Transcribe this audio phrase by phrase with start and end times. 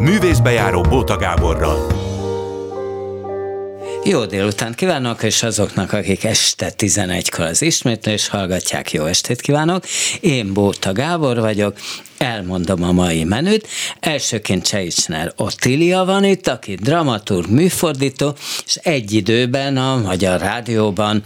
[0.00, 1.86] Művészbejáró Bóta Gáborral.
[4.04, 9.84] Jó délután kívánok, és azoknak, akik este 11-kor az ismétlés hallgatják, jó estét kívánok.
[10.20, 11.76] Én Bóta Gábor vagyok,
[12.18, 13.68] elmondom a mai menüt.
[14.00, 18.34] Elsőként Cseicsner Ottilia van itt, aki dramaturg, műfordító,
[18.66, 21.22] és egy időben a Magyar Rádióban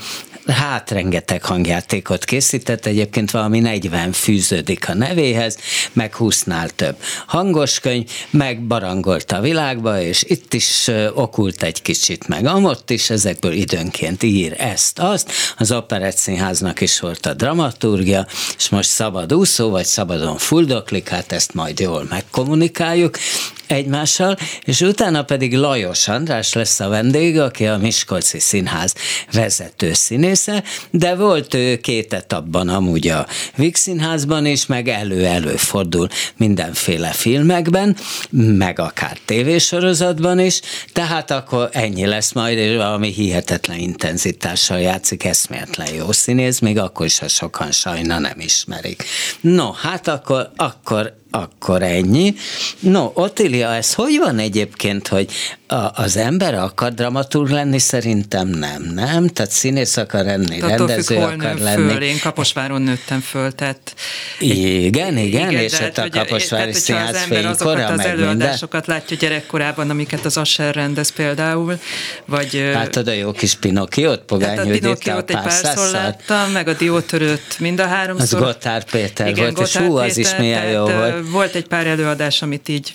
[0.47, 5.59] hát rengeteg hangjátékot készített, egyébként valami 40 fűződik a nevéhez,
[5.93, 6.97] meg 20-nál több
[7.27, 13.11] hangos könyv, meg barangolt a világba, és itt is okult egy kicsit, meg amott is,
[13.11, 15.33] ezekből időnként ír ezt, azt.
[15.59, 21.33] Az Operett Színháznak is volt a dramaturgia, és most szabad úszó, vagy szabadon fuldoklik, hát
[21.33, 23.19] ezt majd jól megkommunikáljuk
[23.67, 28.95] egymással, és utána pedig Lajos András lesz a vendég, aki a Miskolci Színház
[29.33, 36.09] vezető színésze, de volt ő két etapban amúgy a Vix Színházban is, meg elő-elő fordul
[36.37, 37.97] mindenféle filmekben,
[38.31, 40.61] meg akár tévésorozatban is,
[40.93, 47.07] tehát akkor ennyi lesz majd, és valami hihetetlen intenzitással játszik, eszméletlen jó színész, még akkor
[47.07, 49.05] is, ha sokan sajna nem ismerik.
[49.41, 52.35] No, hát akkor, akkor akkor ennyi.
[52.81, 55.33] No, Otilia, ez hogy van egyébként, hogy
[55.67, 57.79] a, az ember akar dramaturg lenni?
[57.79, 59.27] Szerintem nem, nem?
[59.29, 61.93] Tehát színész akar lenni, Tehát rendező függ, akar lenni.
[61.93, 62.03] Föl.
[62.03, 63.95] Én Kaposváron nőttem föl, tehát...
[64.39, 69.03] Igen, igen, igen és hát a Kaposvári tehát, Színház fénykora, az előadásokat minden.
[69.03, 71.79] látja gyerekkorában, amiket az Asser rendez például,
[72.25, 72.71] vagy...
[72.75, 77.59] Hát a jó kis Pinokkiót, Pogány hát a Pinokkiót egy párszor láttam, meg a Diótörőt
[77.59, 78.39] mind a háromszor.
[78.39, 81.24] Az Gotthard Péter igen, volt, Gotthard és hú, az is milyen jó volt.
[81.31, 82.95] Volt egy pár előadás, amit így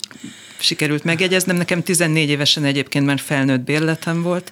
[0.59, 1.55] sikerült megjegyeznem.
[1.55, 4.51] Nekem 14 évesen egyébként már felnőtt bérletem volt,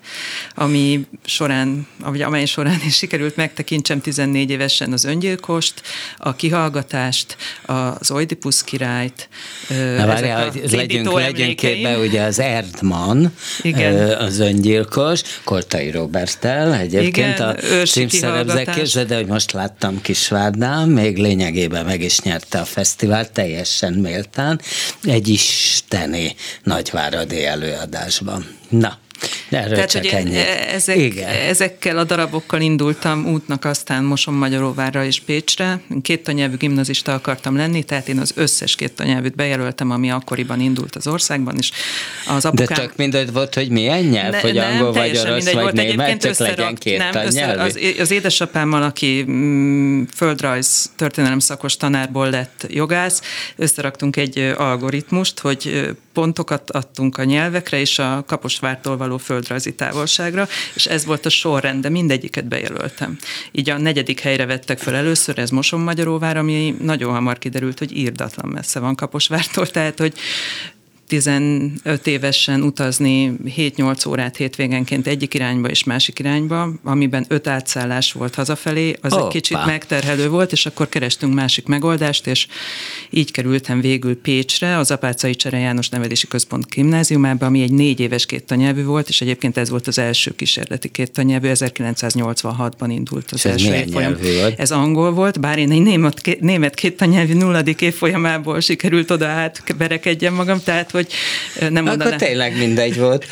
[0.55, 5.81] ami során, vagy amely során is sikerült megtekintsem 14 évesen az öngyilkost,
[6.17, 9.29] a kihallgatást, az Oidipus királyt.
[9.69, 14.09] Na várjál, legyünk, legyünk képbe, ugye az Erdman, Igen.
[14.17, 21.85] az öngyilkos, Kortai Robertel egyébként Igen, a címszerepzekésre, de hogy most láttam Kisvárdán, még lényegében
[21.85, 24.61] meg is nyerte a fesztivált, teljesen méltán.
[25.03, 28.45] Egy isten isteni nagyváradi előadásban.
[28.69, 28.97] Na,
[29.49, 30.37] Erről Tehát, csak hogy ennyi.
[30.73, 31.29] Ezek, Igen.
[31.29, 35.81] ezekkel a darabokkal indultam útnak aztán Moson Magyaróvárra és Pécsre.
[36.01, 40.95] Két tanyelvű gimnazista akartam lenni, tehát én az összes két tanyelvűt bejelöltem, ami akkoriban indult
[40.95, 41.71] az országban, és
[42.27, 42.65] az apukám...
[42.67, 46.21] De tök mindegy volt, hogy milyen nyelv, ne, hogy nem, angol vagy orosz, vagy német,
[46.21, 52.65] csak legyen két nem, össze, az, az édesapámmal, aki mm, földrajz történelem szakos tanárból lett
[52.69, 53.21] jogász,
[53.55, 60.85] összeraktunk egy algoritmust, hogy pontokat adtunk a nyelvekre, és a Kaposvártól való földrajzi távolságra, és
[60.85, 63.17] ez volt a sorrend, de mindegyiket bejelöltem.
[63.51, 67.97] Így a negyedik helyre vettek fel először, ez Moson Magyaróvár, ami nagyon hamar kiderült, hogy
[67.97, 70.13] írdatlan messze van Kaposvártól, tehát hogy
[71.07, 78.35] 15 évesen utazni 7-8 órát hétvégenként egyik irányba és másik irányba, amiben öt átszállás volt
[78.35, 79.25] hazafelé, az Opa.
[79.25, 82.47] egy kicsit megterhelő volt, és akkor kerestünk másik megoldást, és
[83.09, 88.25] így kerültem végül Pécsre, az Apácai Csere János Nevelési Központ gimnáziumába, ami egy négy éves
[88.25, 93.73] kéttanyelvű volt, és egyébként ez volt az első kísérleti kéttanyelvű, 1986-ban indult az és első
[93.73, 94.15] évfolyam.
[94.57, 100.59] Ez angol volt, bár én egy német, német kéttanyelvű nulladik évfolyamából sikerült oda átberekedjem magam,
[100.63, 101.13] tehát hogy
[101.59, 102.07] nem mondanám.
[102.07, 103.25] Akkor tényleg mindegy volt.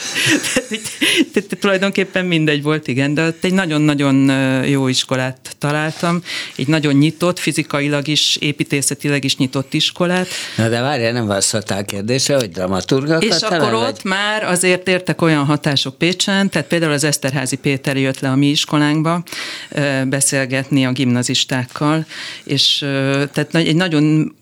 [1.59, 4.15] Tulajdonképpen mindegy volt, igen, de ott egy nagyon-nagyon
[4.65, 6.21] jó iskolát találtam,
[6.55, 10.27] egy nagyon nyitott, fizikailag is, építészetileg is nyitott iskolát.
[10.57, 13.99] Na de várjál, nem válaszoltál a kérdésre, hogy dramaturg És akkor ott vagy?
[14.03, 18.47] már azért értek olyan hatások Pécsen, tehát például az Eszterházi Péter jött le a mi
[18.47, 19.23] iskolánkba
[20.07, 22.05] beszélgetni a gimnazistákkal,
[22.43, 22.77] és
[23.31, 24.35] tehát egy nagyon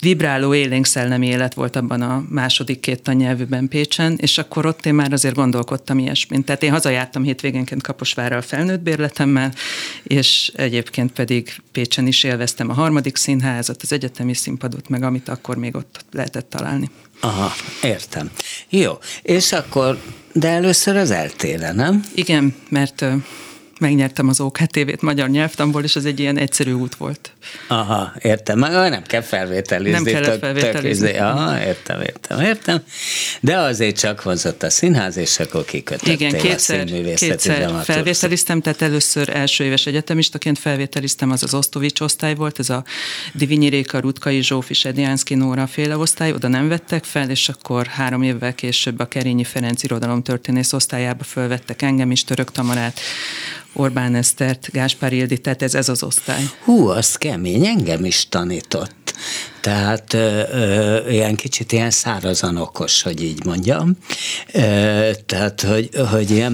[0.00, 4.94] vibráló élénk szellemi élet volt abban a második két tannyelvűben Pécsen, és akkor ott én
[4.94, 6.44] már azért gondolkodtam ilyesmint.
[6.44, 9.52] Tehát én hazajártam hétvégenként Kaposvárral felnőtt bérletemmel,
[10.02, 15.56] és egyébként pedig Pécsen is élveztem a harmadik színházat, az egyetemi színpadot, meg amit akkor
[15.56, 16.90] még ott lehetett találni.
[17.20, 17.52] Aha,
[17.82, 18.30] értem.
[18.68, 18.92] Jó,
[19.22, 22.04] és akkor, de először az eltére, nem?
[22.14, 23.04] Igen, mert
[23.80, 27.30] megnyertem az OKTV-t magyar nyelvtamból, és ez egy ilyen egyszerű út volt.
[27.68, 28.58] Aha, értem.
[28.58, 30.12] Nem kell felvételizni.
[30.12, 31.10] Nem kell felvételizni.
[31.10, 32.82] Tök, aha, értem, értem, értem.
[33.40, 38.82] De azért csak vonzott a színház, és akkor kikötöttél Igen, kétszer, a kétszer felvételiztem, tehát
[38.82, 42.84] először első éves egyetemistaként felvételiztem, az az Osztovics osztály volt, ez a
[43.32, 48.22] Divinyi Réka, Rutkai Zsófi, Sedjánszki Nóra féle osztály, oda nem vettek fel, és akkor három
[48.22, 53.00] évvel később a Kerényi Ferenc irodalomtörténész osztályába fölvettek engem is, Török Tamarát,
[53.76, 56.42] Orbán Esztert, Gáspár Ildi, tehát ez, ez az osztály.
[56.64, 59.14] Hú, az kemény, engem is tanított.
[59.60, 63.96] Tehát ö, ö, ilyen kicsit ilyen szárazan okos, hogy így mondjam.
[64.52, 66.52] Ö, tehát, hogy, hogy ilyen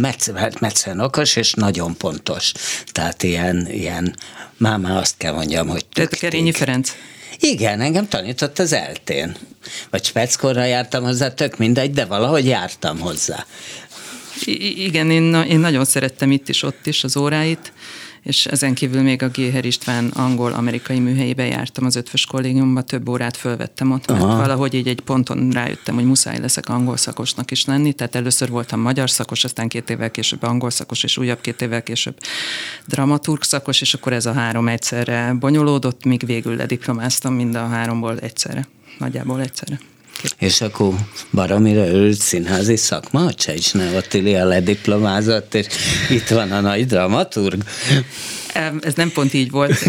[0.61, 2.53] metszeren okos, és nagyon pontos.
[2.93, 4.17] Tehát ilyen, ilyen
[4.57, 6.93] már, már azt kell mondjam, hogy Tehát Kerényi Ferenc.
[7.39, 9.37] Igen, engem tanított az eltén.
[9.91, 13.47] Vagy speckorra jártam hozzá, tök mindegy, de valahogy jártam hozzá.
[14.47, 17.73] I- igen, én, én nagyon szerettem itt is, ott is az óráit
[18.23, 23.37] és ezen kívül még a Géher István angol-amerikai műhelyébe jártam az ötvös kollégiumban, több órát
[23.37, 24.37] fölvettem ott, mert Aha.
[24.37, 28.81] valahogy így egy ponton rájöttem, hogy muszáj leszek angol szakosnak is lenni, tehát először voltam
[28.81, 32.19] magyar szakos, aztán két évvel később angol szakos, és újabb két évvel később
[32.87, 38.19] dramaturg szakos, és akkor ez a három egyszerre bonyolódott, míg végül lediplomáztam mind a háromból
[38.19, 38.69] egyszerre,
[38.99, 39.79] nagyjából egyszerre.
[40.39, 40.95] És akkor
[41.31, 45.67] baromira örült színházi szakma, a Csecsne Ottilia lediplomázott, és
[46.11, 47.63] itt van a nagy dramaturg.
[48.81, 49.83] Ez nem pont így volt.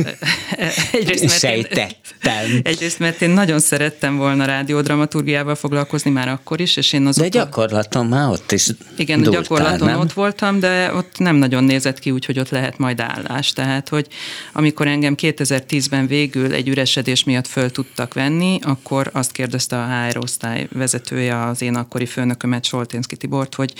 [0.92, 2.51] Egyrészt, mert Sejtettem.
[2.51, 7.30] Én, egyrészt, mert én nagyon szerettem volna rádiódramaturgiával foglalkozni már akkor is, és én azóta...
[7.30, 8.68] De gyakorlaton már ott is
[8.98, 10.00] Igen, durtál, gyakorlaton nem?
[10.00, 13.51] ott voltam, de ott nem nagyon nézett ki úgy, hogy ott lehet majd állás.
[13.51, 14.07] Tehát, hogy
[14.54, 20.18] amikor engem 2010-ben végül egy üresedés miatt föl tudtak venni, akkor azt kérdezte a HR
[20.18, 23.74] osztály vezetője, az én akkori főnökömet, Solténszki Tibort, hogy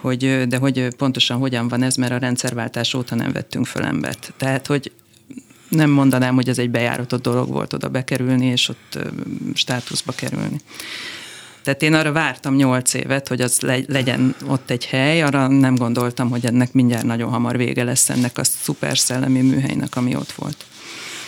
[0.00, 4.32] hogy, de hogy pontosan hogyan van ez, mert a rendszerváltás óta nem vettünk föl embert.
[4.36, 4.92] Tehát, hogy
[5.68, 8.98] nem mondanám, hogy ez egy bejáratott dolog volt oda bekerülni, és ott
[9.54, 10.60] státuszba kerülni.
[11.62, 16.30] Tehát én arra vártam nyolc évet, hogy az legyen ott egy hely, arra nem gondoltam,
[16.30, 20.64] hogy ennek mindjárt nagyon hamar vége lesz ennek a szuper szellemi műhelynek, ami ott volt.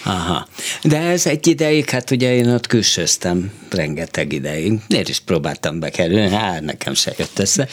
[0.04, 0.48] Aha.
[0.82, 4.72] De ez egy ideig, hát ugye én ott külsőztem rengeteg ideig.
[4.88, 7.68] Én is próbáltam bekerülni, hát nekem se jött össze.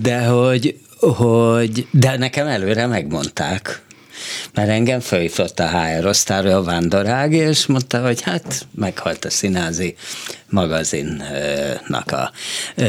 [0.00, 3.82] De hogy, hogy de nekem előre megmondták,
[4.54, 9.94] mert engem fölhívott a HR osztályra a Vándorág, és mondta, hogy hát meghalt a színázi
[10.48, 12.32] magazinnak a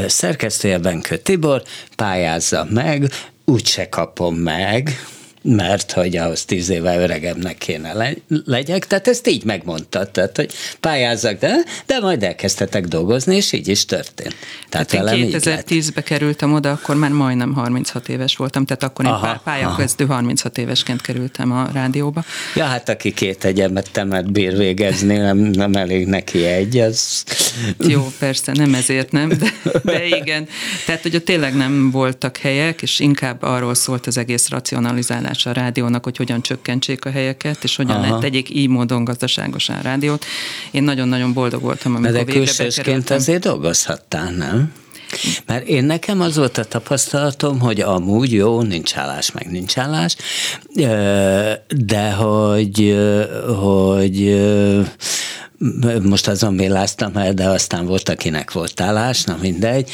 [0.07, 1.63] szerkesztője, Benkő Tibor,
[1.95, 3.11] pályázza meg,
[3.45, 5.05] úgyse kapom meg,
[5.41, 8.13] mert hogy ahhoz tíz éve öregebbnek kéne le,
[8.45, 11.55] legyek, tehát ezt így megmondta, tehát hogy pályázzak, de,
[11.85, 14.35] de majd elkezdhetek dolgozni, és így is történt.
[14.69, 19.11] Tehát, tehát én 2010-be kerültem oda, akkor már majdnem 36 éves voltam, tehát akkor én
[19.11, 22.23] aha, pályakezdő 36 évesként kerültem a rádióba.
[22.55, 27.23] Ja, hát aki két egyetemet bír végezni, nem, nem elég neki egy, az...
[27.77, 29.53] Jó, persze, nem ezért nem, de,
[29.83, 30.47] de igen.
[30.85, 35.49] Tehát, hogy ott tényleg nem voltak helyek, és inkább arról szólt az egész racionalizálás hozzáállása
[35.49, 40.25] a rádiónak, hogy hogyan csökkentsék a helyeket, és hogyan lehet tegyék így módon gazdaságosan rádiót.
[40.71, 44.71] Én nagyon-nagyon boldog voltam, amikor de külsősként azért dolgozhattál, nem?
[45.45, 50.15] Mert én nekem az volt a tapasztalatom, hogy amúgy jó, nincs állás, meg nincs állás,
[51.67, 52.97] de hogy,
[53.61, 54.41] hogy
[56.01, 59.89] most azon véláztam el, de aztán volt, akinek volt állás, na mindegy.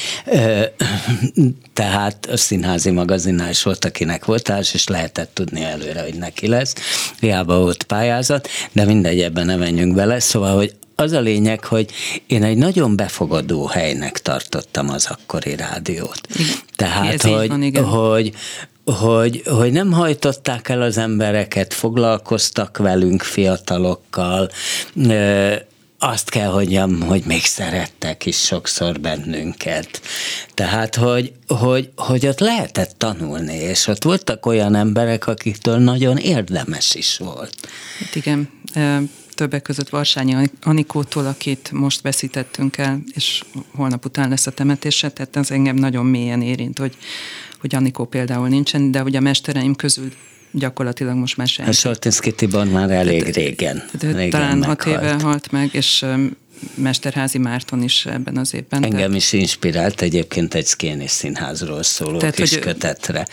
[1.73, 6.47] Tehát a színházi magazinnál is volt, akinek volt állás, és lehetett tudni előre, hogy neki
[6.47, 6.75] lesz.
[7.19, 10.19] Hiába volt pályázat, de mindegy, ebben nem menjünk bele.
[10.19, 11.91] Szóval, hogy az a lényeg, hogy
[12.27, 16.27] én egy nagyon befogadó helynek tartottam az akkori rádiót.
[16.75, 18.33] Tehát, hogy, van, hogy,
[18.85, 24.49] hogy, hogy nem hajtották el az embereket, foglalkoztak velünk fiatalokkal,
[25.99, 30.01] azt kell, mondjam, hogy még szerettek is sokszor bennünket.
[30.53, 36.95] Tehát, hogy, hogy, hogy ott lehetett tanulni, és ott voltak olyan emberek, akiktől nagyon érdemes
[36.95, 37.55] is volt.
[37.99, 38.49] Hát igen,
[39.37, 43.43] többek között Varsányi Anikótól, akit most veszítettünk el, és
[43.75, 46.97] holnap után lesz a temetése, tehát ez engem nagyon mélyen érint, hogy
[47.59, 50.11] hogy Anikó például nincsen, de ugye a mestereim közül
[50.51, 51.67] gyakorlatilag most már sem.
[51.67, 53.83] A Sortinszki Tibor már elég régen.
[54.01, 54.83] régen talán meghalt.
[54.83, 56.05] hat éve halt meg, és
[56.75, 58.83] Mesterházi Márton is ebben az évben.
[58.83, 59.15] Engem tehát...
[59.15, 63.27] is inspirált egyébként egy Szkéni színházról szóló tehát, kis hogy, kötetre.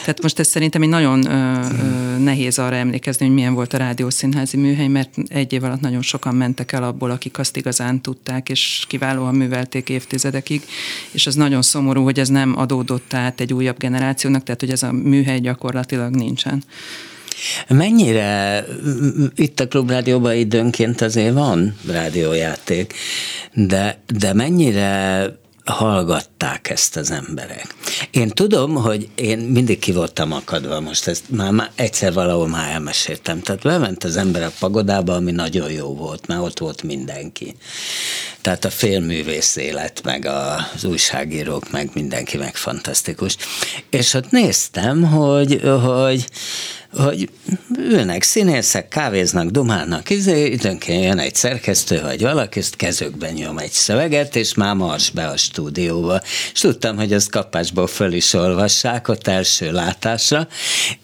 [0.00, 3.76] Tehát most ez szerintem egy nagyon ö, ö, nehéz arra emlékezni, hogy milyen volt a
[3.76, 8.48] rádiószínházi műhely, mert egy év alatt nagyon sokan mentek el abból, akik azt igazán tudták,
[8.48, 10.62] és kiválóan művelték évtizedekig,
[11.10, 14.82] és az nagyon szomorú, hogy ez nem adódott át egy újabb generációnak, tehát hogy ez
[14.82, 16.64] a műhely gyakorlatilag nincsen.
[17.68, 18.64] Mennyire
[19.34, 22.94] itt a Klubrádióban időnként azért van rádiójáték,
[23.52, 25.26] de, de mennyire
[25.64, 27.74] hallgatták ezt az emberek.
[28.10, 32.72] Én tudom, hogy én mindig ki voltam akadva, most ezt már, már egyszer valahol már
[32.72, 33.40] elmeséltem.
[33.40, 37.54] Tehát bement az ember a pagodába, ami nagyon jó volt, mert ott volt mindenki.
[38.40, 43.36] Tehát a félművész élet, meg az újságírók, meg mindenki meg fantasztikus.
[43.90, 46.26] És ott néztem, hogy, hogy
[46.92, 47.28] hogy
[47.78, 53.70] ülnek színészek, kávéznak, dumálnak, izé, időnként jön egy szerkesztő vagy valaki, ezt kezükben nyom egy
[53.70, 56.20] szöveget, és már mars be a stúdióba.
[56.52, 60.48] És tudtam, hogy ezt kapásból föl is olvassák ott első látásra,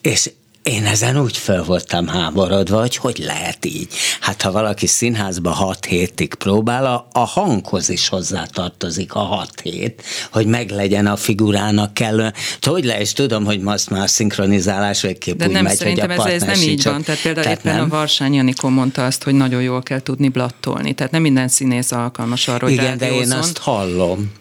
[0.01, 0.31] és
[0.67, 3.89] én ezen úgy fel voltam háborodva, hogy hogy lehet így.
[4.21, 10.03] Hát ha valaki színházba hat hétig próbál, a, a hanghoz is hozzátartozik a hat hét,
[10.33, 12.33] hogy meglegyen a figurának kellő.
[12.61, 16.11] Hogy le, és tudom, hogy most már a szinkronizálás végképp De úgy nem, megy, szerintem
[16.11, 17.03] hogy a ez, ez nem így van.
[17.03, 17.85] Tehát például tehát éppen nem.
[17.85, 20.93] a Varsány Janikó mondta azt, hogy nagyon jól kell tudni blattolni.
[20.93, 24.33] Tehát nem minden színész alkalmas arra, hogy Igen, de én azt hallom.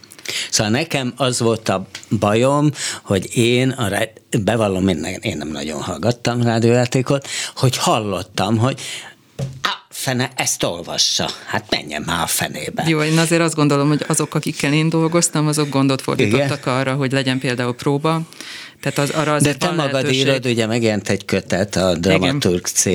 [0.49, 1.87] Szóval nekem az volt a
[2.19, 2.71] bajom,
[3.03, 3.89] hogy én, a,
[4.43, 8.81] bevallom, én, én nem nagyon hallgattam rádiójátékot, hogy hallottam, hogy
[10.05, 11.29] fene, ezt olvassa.
[11.45, 12.83] Hát menjen már a fenébe.
[12.87, 16.73] Jó, én azért azt gondolom, hogy azok, akikkel én dolgoztam, azok gondot fordítottak Igen?
[16.73, 18.21] arra, hogy legyen például próba.
[18.81, 20.19] Tehát az, arra De te magad lehetőség.
[20.19, 22.85] írod, ugye megjelent egy kötet a Dramaturg C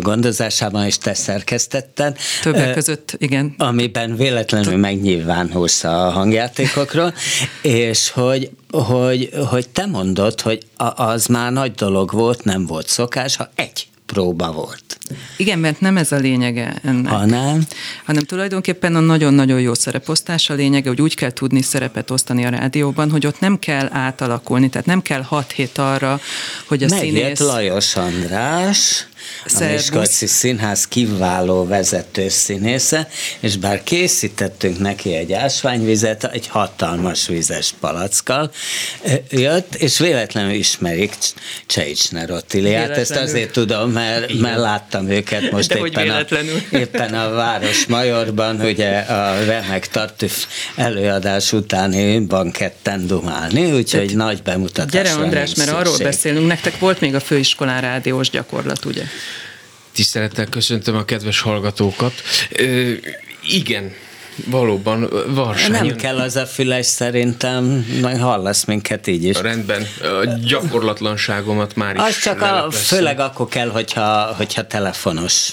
[0.00, 2.16] gondozásában, és te szerkesztetted.
[2.42, 3.54] Többek között, igen.
[3.58, 7.14] amiben véletlenül megnyilvánulsz a hangjátékokról,
[7.62, 10.62] és hogy, hogy, hogy te mondod, hogy
[10.96, 14.98] az már nagy dolog volt, nem volt szokás, ha egy próba volt.
[15.36, 17.12] Igen, mert nem ez a lényege ennek.
[17.12, 17.66] Hanem?
[18.04, 22.48] hanem tulajdonképpen a nagyon-nagyon jó szereposztás a lényege, hogy úgy kell tudni szerepet osztani a
[22.48, 26.20] rádióban, hogy ott nem kell átalakulni, tehát nem kell hat hét arra,
[26.66, 27.38] hogy a Megjött színész...
[27.40, 29.06] Lajos András,
[29.44, 29.76] a Szervusz.
[29.76, 33.08] Miskolci Színház kiváló vezető színésze,
[33.40, 38.50] és bár készítettünk neki egy ásványvizet, egy hatalmas vizes palackkal,
[39.30, 41.14] jött, és véletlenül ismerik
[41.66, 42.96] Cseicsner Ottiliát.
[42.96, 46.24] Ezt azért tudom, mert, mert láttam őket most De éppen a,
[46.76, 55.02] éppen a Város Majorban, ugye a remek tartüf előadás utáni banketten dumálni, úgyhogy nagy bemutatásra
[55.02, 59.02] Gyere András, mert arról beszélünk, nektek volt még a főiskolán rádiós gyakorlat, ugye?
[59.92, 62.12] Tisztelettel köszöntöm a kedves hallgatókat.
[62.50, 62.92] Ö,
[63.42, 63.92] igen,
[64.46, 65.70] valóban Varsány.
[65.70, 69.40] Nem kell az a füles szerintem, majd hallasz minket így is.
[69.40, 75.52] Rendben, a gyakorlatlanságomat már is Az csak a, főleg akkor kell, hogyha, hogyha telefonos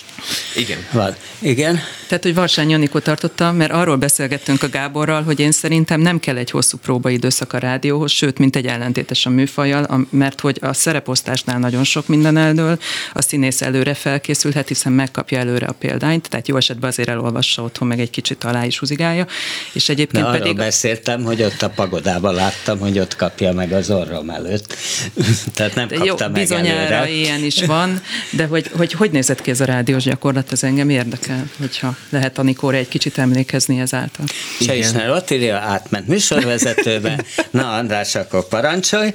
[0.56, 0.78] Igen.
[0.92, 1.16] van.
[1.40, 1.80] Igen?
[2.08, 6.38] Tehát, hogy Varsány Janikó tartotta, mert arról beszélgettünk a Gáborral, hogy én szerintem nem kell
[6.38, 11.60] egy hosszú próbaidőszak a rádióhoz, sőt, mint egy ellentétes a műfajjal, mert hogy a szereposztásnál
[11.60, 12.80] nagyon sok minden eldől,
[13.14, 17.88] a színész előre felkészülhet, hiszen megkapja előre a példányt, tehát jó esetben azért elolvassa otthon,
[17.88, 19.28] meg egy kicsit alá is húzigálja,
[19.72, 20.56] és egyébként arról pedig...
[20.56, 24.76] beszéltem, hogy ott a pagodában láttam, hogy ott kapja meg az orrom előtt.
[25.56, 27.10] Tehát nem kapta jó, meg bizonyára előre.
[27.10, 30.90] ilyen is van, de hogy, hogy hogy nézett ki ez a rádiós gyakorlat, ez engem
[30.90, 34.26] érdekel, hogyha lehet Anikóra egy kicsit emlékezni ezáltal.
[34.62, 37.24] Cseicsner Ottilia átment műsorvezetőbe.
[37.52, 39.14] Na András, akkor parancsolj.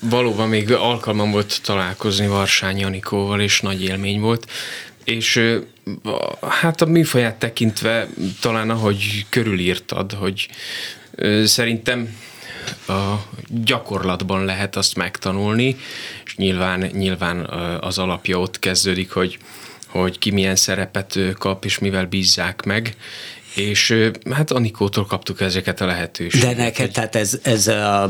[0.00, 4.46] Valóban még alkalmam volt találkozni Varsány Janikóval, és nagy élmény volt.
[5.04, 5.58] És
[6.40, 8.08] hát a műfaját tekintve
[8.40, 10.48] talán ahogy körülírtad, hogy
[11.44, 12.16] szerintem
[12.86, 13.14] a
[13.48, 15.76] gyakorlatban lehet azt megtanulni,
[16.24, 17.44] és nyilván, nyilván
[17.80, 19.38] az alapja ott kezdődik, hogy,
[19.86, 22.96] hogy ki milyen szerepet kap, és mivel bízzák meg,
[23.54, 26.56] és hát Anikótól kaptuk ezeket a lehetőségeket.
[26.56, 28.08] De neked, tehát ez, ez a,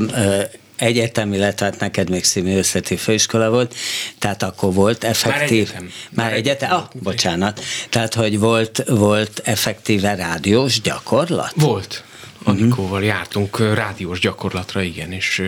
[0.81, 3.75] egyetem, illetve hát neked még színművészeti főiskola volt,
[4.19, 5.59] tehát akkor volt effektív...
[5.59, 5.83] egyetem.
[5.83, 6.69] Már Már egyetem?
[6.69, 6.77] egyetem.
[6.77, 7.61] Ah, bocsánat.
[7.91, 11.53] Tehát, hogy volt, volt effektíve rádiós gyakorlat?
[11.55, 12.05] Volt.
[12.45, 15.43] Anikóval jártunk ö, rádiós gyakorlatra, igen, és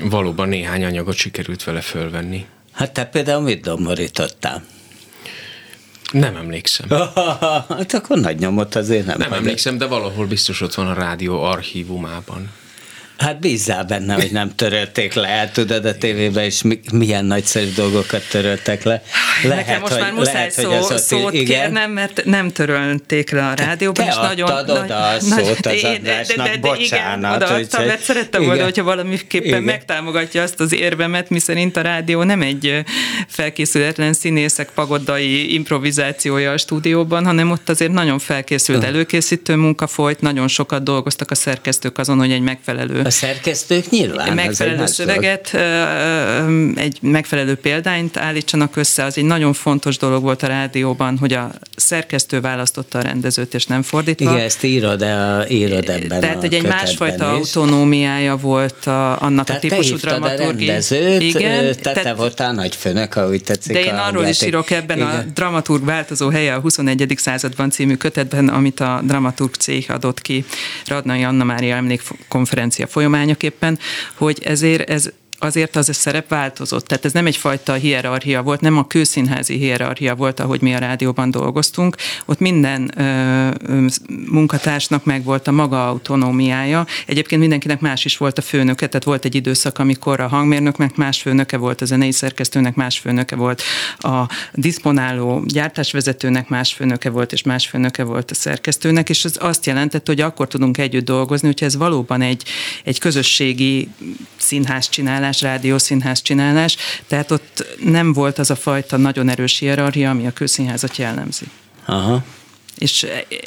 [0.00, 2.46] valóban néhány anyagot sikerült vele fölvenni.
[2.72, 4.64] Hát te például mit domborítottál?
[6.12, 6.88] Nem emlékszem.
[7.68, 9.18] hát akkor nagy nyomot azért nem.
[9.18, 12.50] Nem emlékszem, de valahol biztos ott van a rádió archívumában.
[13.18, 17.72] Hát bízzál benne, hogy nem törölték le, el tudod a tévében is mi, milyen nagyszerű
[17.74, 19.02] dolgokat töröltek le.
[19.42, 21.44] Nekem most már muszáj szó, az ott- szót igen.
[21.44, 24.04] kérnem, mert nem törölték le a rádióban.
[24.04, 28.44] te és nagyon, adtad oda a szót az Én- Andrásnak, bocsánat, Igen, odaadtam, mert szerettem
[28.44, 29.62] volna, hogyha valamiképpen Igen.
[29.62, 32.82] megtámogatja azt az érvemet, miszerint a rádió nem egy
[33.26, 40.48] felkészületlen színészek pagodai improvizációja a stúdióban, hanem ott azért nagyon felkészült előkészítő munka folyt, nagyon
[40.48, 44.28] sokat dolgoztak a szerkesztők azon, hogy egy megfelelő A szerkesztők nyilván.
[44.28, 49.04] egy megfelelő nagy szöveget, ö, egy megfelelő példányt állítsanak össze.
[49.04, 53.66] Az egy nagyon fontos dolog volt a rádióban, hogy a szerkesztő választotta a rendezőt, és
[53.66, 54.30] nem fordítva.
[54.32, 57.54] Igen, ezt írod, el, írod ebben Tehát, a hogy egy másfajta is.
[57.54, 60.66] autonómiája volt a, annak Tehát a típusú hívtad a dramaturgi.
[60.66, 63.72] rendezőt, Igen, te, voltál nagy főnök, ahogy tetszik.
[63.72, 64.48] de én a arról is játék.
[64.48, 65.30] írok ebben a Igen.
[65.34, 67.14] Dramaturg változó helye a 21.
[67.16, 70.44] században című kötetben, amit a Dramaturg cég adott ki
[70.86, 73.78] Radnai Anna Mária emlékkonferencia folyamányaképpen,
[74.14, 76.86] hogy ezért ez azért az a szerep változott.
[76.86, 81.30] Tehát ez nem egyfajta hierarchia volt, nem a kőszínházi hierarchia volt, ahogy mi a rádióban
[81.30, 81.96] dolgoztunk.
[82.24, 83.86] Ott minden ö,
[84.30, 86.86] munkatársnak meg volt a maga autonómiája.
[87.06, 91.20] Egyébként mindenkinek más is volt a főnöke, tehát volt egy időszak, amikor a hangmérnöknek más
[91.20, 93.62] főnöke volt, a zenei szerkesztőnek más főnöke volt,
[93.98, 99.66] a disponáló gyártásvezetőnek más főnöke volt, és más főnöke volt a szerkesztőnek, és ez azt
[99.66, 102.42] jelentette, hogy akkor tudunk együtt dolgozni, hogyha ez valóban egy,
[102.84, 103.88] egy közösségi
[104.36, 110.26] színház csinálás, rádiószínház csinálás, tehát ott nem volt az a fajta nagyon erős hierarchia, ami
[110.26, 111.44] a közszínházat jellemzi.
[111.84, 112.24] Aha.
[112.78, 113.06] És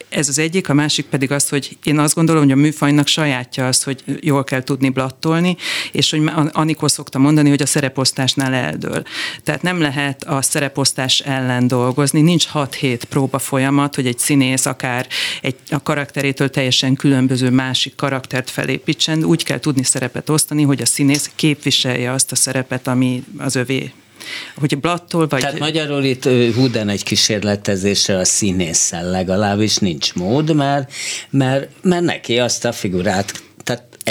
[0.10, 3.68] ez az egyik, a másik pedig az, hogy én azt gondolom, hogy a műfajnak sajátja
[3.68, 5.58] az, hogy jól kell tudni blattolni,
[5.92, 9.04] és hogy Anikó szokta mondani, hogy a szereposztásnál eldől.
[9.44, 15.08] Tehát nem lehet a szereposztás ellen dolgozni, nincs 6-7 próba folyamat, hogy egy színész akár
[15.42, 20.86] egy, a karakterétől teljesen különböző másik karaktert felépítsen, úgy kell tudni szerepet osztani, hogy a
[20.86, 23.92] színész képviselje azt a szerepet, ami az övé
[24.56, 25.40] hogy blattól vagy...
[25.40, 26.24] Tehát magyarul itt
[26.56, 30.94] húden egy kísérletezésre a színésszel legalábbis nincs mód, mert,
[31.30, 33.44] mert, mert neki azt a figurát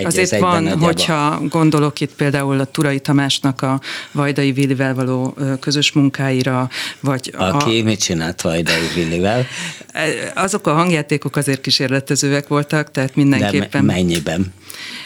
[0.00, 0.85] egy Azért az van, nagyjába.
[0.85, 3.80] hogyha gondolok itt például a Turai Tamásnak a
[4.12, 6.69] Vajdai Villivel való közös munkáira,
[7.00, 7.33] vagy...
[7.37, 9.47] Aki a, mit csinált Vajdai Villivel?
[10.35, 13.87] Azok a hangjátékok azért kísérletezőek voltak, tehát mindenképpen...
[13.87, 14.52] De mennyiben?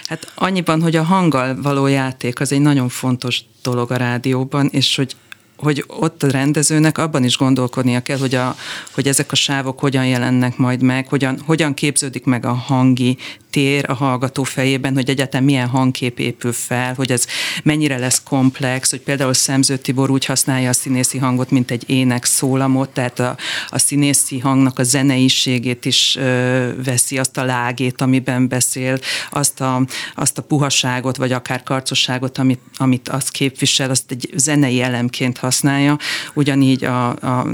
[0.05, 4.97] Hát annyiban, hogy a hanggal való játék az egy nagyon fontos dolog a rádióban, és
[4.97, 5.17] hogy
[5.57, 8.57] hogy ott a rendezőnek abban is gondolkodnia kell, hogy, a,
[8.95, 13.17] hogy ezek a sávok hogyan jelennek majd meg, hogyan, hogyan képződik meg a hangi
[13.55, 17.27] tér a hallgató fejében, hogy egyáltalán milyen hangkép épül fel, hogy ez
[17.63, 22.25] mennyire lesz komplex, hogy például Szemző Tibor úgy használja a színészi hangot, mint egy ének
[22.25, 23.37] szólamot, tehát a,
[23.69, 28.99] a színészi hangnak a zeneiségét is ö, veszi, azt a lágét, amiben beszél,
[29.31, 34.83] azt a, azt a puhaságot, vagy akár karcosságot, amit, amit azt képvisel, azt egy zenei
[34.83, 35.99] elemként használja.
[36.35, 37.47] Ugyanígy a, a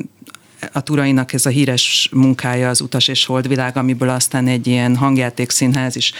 [0.73, 5.53] a Turainak ez a híres munkája az Utas és Holdvilág, amiből aztán egy ilyen hangjáték
[5.93, 6.13] is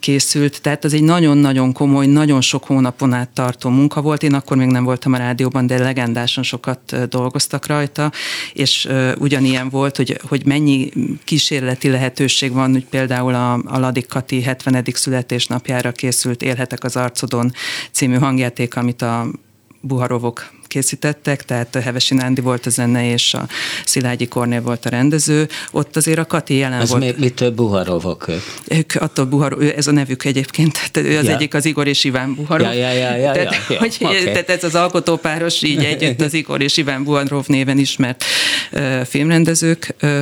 [0.00, 0.60] készült.
[0.62, 4.22] Tehát ez egy nagyon-nagyon komoly, nagyon sok hónapon át tartó munka volt.
[4.22, 8.12] Én akkor még nem voltam a rádióban, de legendásan sokat dolgoztak rajta,
[8.52, 10.90] és ugyanilyen volt, hogy, hogy mennyi
[11.24, 14.84] kísérleti lehetőség van, hogy például a, a Ladik Kati 70.
[14.92, 17.52] születésnapjára készült Élhetek az arcodon
[17.92, 19.26] című hangjáték, amit a
[19.80, 23.48] Buharovok készítettek, tehát a Hevesi Nándi volt a zene, és a
[23.84, 25.48] Szilágyi Kornél volt a rendező.
[25.70, 27.04] Ott azért a Kati jelen ez volt.
[27.04, 28.42] Ez mitől Buharovok ők?
[28.68, 31.34] Ők attól Buharov, ez a nevük egyébként, tehát ő az ja.
[31.34, 32.66] egyik az Igor és Iván Buharov.
[32.66, 33.78] Ja, ja, ja, ja, tehát, ja, ja.
[33.78, 34.24] Hogy, okay.
[34.24, 38.24] tehát ez az alkotópáros így együtt az Igor és Iván Buharov néven ismert
[38.72, 39.94] uh, filmrendezők.
[40.02, 40.18] Uh,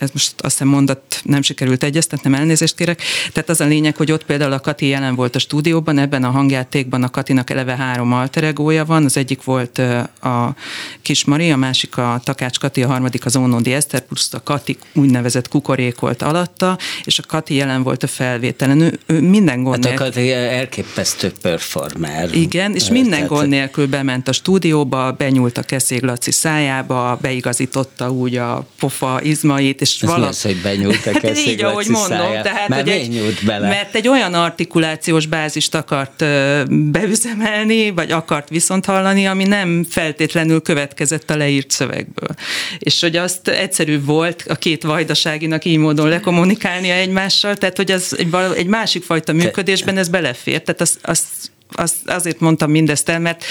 [0.00, 3.02] ez most azt hiszem mondat nem sikerült egyeztetnem, elnézést kérek.
[3.32, 6.30] Tehát az a lényeg, hogy ott például a Kati jelen volt a stúdióban, ebben a
[6.30, 9.78] hangjátékban a Katinak eleve három alteregója van, az egyik volt
[10.20, 10.54] a
[11.02, 14.76] Kis Mari, a másik a Takács Kati, a harmadik az Ónodi Eszter, plusz a Kati
[14.94, 18.80] úgynevezett kukorékolt alatta, és a Kati jelen volt a felvételen.
[18.80, 22.34] Ő, ő minden gond hát a Kati elképesztő performer.
[22.34, 23.28] Igen, és minden Tehát...
[23.28, 29.80] gond nélkül bement a stúdióba, benyúlt a Keszég Laci szájába, beigazította úgy a pofa izmait,
[29.80, 30.26] és és vala...
[30.26, 33.68] az, hogy benyúltak hát így, ahogy mondom, tehát, Már hogy egy, bele?
[33.68, 36.24] mert egy olyan artikulációs bázist akart
[36.68, 42.34] beüzemelni, vagy akart viszont hallani, ami nem feltétlenül következett a leírt szövegből.
[42.78, 48.16] És hogy azt egyszerű volt a két vajdaságinak így módon lekommunikálnia egymással, tehát hogy az
[48.18, 53.18] egy, egy másik fajta működésben ez belefér, tehát azt, azt az, azért mondtam mindezt el,
[53.18, 53.44] mert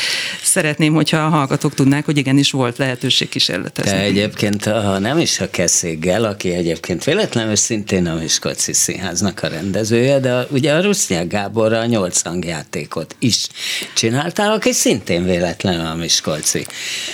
[0.43, 3.91] szeretném, hogyha a hallgatók tudnák, hogy igenis volt lehetőség kísérletezni.
[3.91, 9.47] De egyébként, ha nem is a Keszéggel, aki egyébként véletlenül szintén a Miskolci Színháznak a
[9.47, 13.47] rendezője, de ugye a Rusznyák Gáborra a nyolc hangjátékot is
[13.93, 16.65] csináltál, aki szintén véletlenül a Miskolci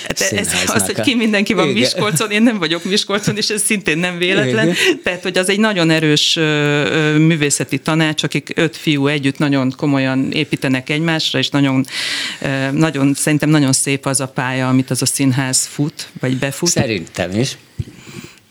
[0.08, 1.80] hát ez az, hogy ki mindenki van Igen.
[1.80, 4.68] Miskolcon, én nem vagyok Miskolcon, és ez szintén nem véletlen.
[4.68, 5.02] Igen.
[5.04, 6.40] Tehát, hogy az egy nagyon erős
[7.18, 11.86] művészeti tanács, akik öt fiú együtt nagyon komolyan építenek egymásra, és nagyon,
[12.72, 16.70] nagyon, szerintem nagyon szép az a pálya, amit az a színház fut, vagy befut.
[16.70, 17.58] Szerintem is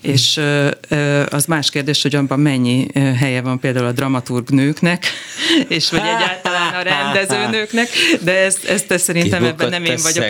[0.04, 0.40] és
[1.30, 5.06] az más kérdés, hogy abban mennyi helye van például a dramaturg nőknek,
[5.68, 7.88] és vagy egyáltalán a rendezőnőknek,
[8.20, 10.24] de ezt, ezt, szerintem Kibukott ebben nem én vagyok.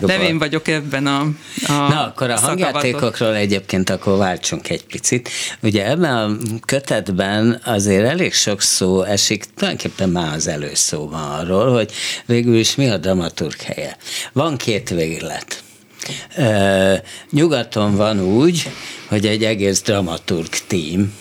[0.00, 1.20] Nem én vagyok ebben a,
[1.66, 5.28] a Na, akkor a hangjátékokról egyébként akkor váltsunk egy picit.
[5.62, 11.72] Ugye ebben a kötetben azért elég sok szó esik, tulajdonképpen már az előszó van arról,
[11.72, 11.92] hogy
[12.26, 13.96] végül is mi a dramaturg helye.
[14.32, 15.61] Van két véglet
[17.30, 18.70] Nyugaton van úgy,
[19.08, 21.12] hogy egy egész dramaturg tím,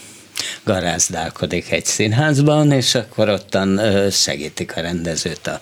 [0.63, 5.59] garázdálkodik egy színházban, és akkor ottan segítik a rendezőt, a,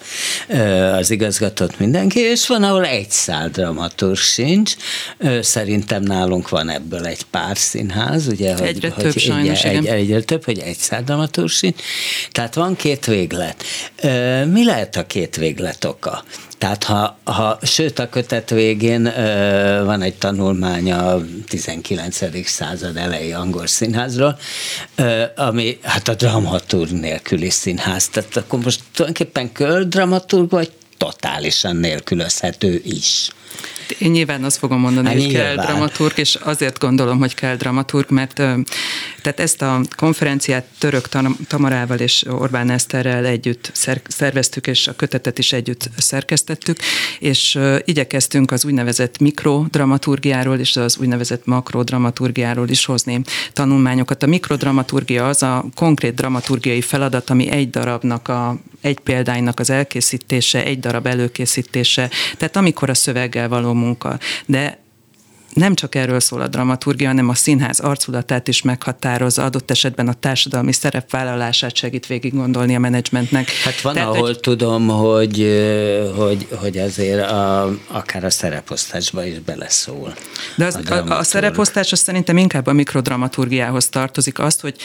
[0.96, 4.74] az igazgatót mindenki, és van, ahol egy szál dramaturg sincs.
[5.42, 9.88] Szerintem nálunk van ebből egy pár színház, ugye, egyre hogy, több hogy sajnos, egy, egy,
[9.88, 11.82] egyre több, hogy egy szál dramaturg sincs.
[12.32, 13.64] Tehát van két véglet.
[14.46, 16.24] Mi lehet a két véglet oka?
[16.60, 22.48] Tehát ha, ha sőt a kötet végén ö, van egy tanulmány a 19.
[22.48, 24.40] század elejé angol színházról,
[24.96, 28.08] ö, ami hát a dramaturg nélküli színház.
[28.08, 33.30] Tehát akkor most tulajdonképpen köl dramaturg, vagy totálisan nélkülözhető is.
[33.98, 38.12] Én nyilván azt fogom mondani, hát hogy kell dramaturg, és azért gondolom, hogy kell dramaturg,
[38.12, 38.34] mert
[39.22, 41.10] tehát ezt a konferenciát Török
[41.48, 43.72] Tamarával és Orbán Eszterrel együtt
[44.08, 46.78] szerveztük, és a kötetet is együtt szerkesztettük,
[47.20, 53.22] és igyekeztünk az úgynevezett mikrodramaturgiáról és az úgynevezett makrodramaturgiáról is hozni
[53.54, 54.24] tanulmányokat.
[54.24, 60.64] A mikrodramaturgia az a konkrét dramaturgiai feladat, ami egy darabnak a egy példánynak az elkészítése,
[60.64, 64.20] egy darab előkészítése, tehát amikor a szöveggel való munka.
[64.46, 64.80] De
[65.54, 70.14] nem csak erről szól a dramaturgia, hanem a színház arculatát is meghatározza, adott esetben a
[70.14, 73.50] társadalmi szerepvállalását segít végig gondolni a menedzsmentnek.
[73.50, 74.40] Hát van, Tehát, ahol hogy...
[74.40, 75.48] tudom, hogy,
[76.16, 80.14] hogy, hogy azért a, akár a szereposztásba is beleszól.
[80.56, 84.40] De az, a, a, a szereposztás az szerintem inkább a mikrodramaturgiához tartozik.
[84.40, 84.76] Azt, hogy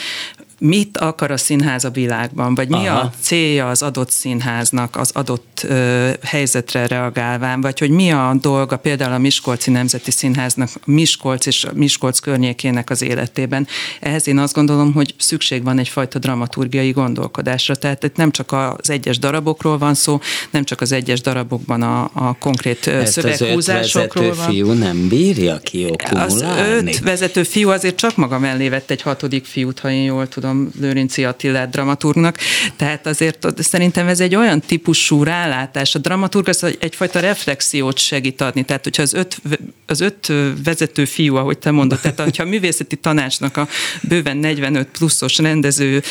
[0.58, 2.98] mit akar a színház a világban, vagy mi Aha.
[2.98, 8.76] a célja az adott színháznak az adott ö, helyzetre reagálván, vagy hogy mi a dolga
[8.76, 13.66] például a Miskolci Nemzeti Színháznak, Miskolc és Miskolc környékének az életében.
[14.00, 17.74] Ehhez én azt gondolom, hogy szükség van egyfajta dramaturgiai gondolkodásra.
[17.74, 22.10] Tehát itt nem csak az egyes darabokról van szó, nem csak az egyes darabokban a,
[22.12, 24.48] a konkrét Ezt szöveghúzásokról az öt van.
[24.48, 29.44] fiú nem bírja ki Az öt vezető fiú azért csak maga mellé vett egy hatodik
[29.44, 32.38] fiút, ha én jól tudom tudom, Lőrinci Attila dramaturgnak.
[32.76, 35.94] Tehát azért szerintem ez egy olyan típusú rálátás.
[35.94, 38.64] A dramaturg az egyfajta reflexiót segít adni.
[38.64, 39.40] Tehát, hogyha az öt,
[39.86, 40.32] az öt
[40.64, 43.68] vezető fiú, ahogy te mondod, tehát hogyha a művészeti tanácsnak a
[44.02, 46.02] bőven 45 pluszos rendező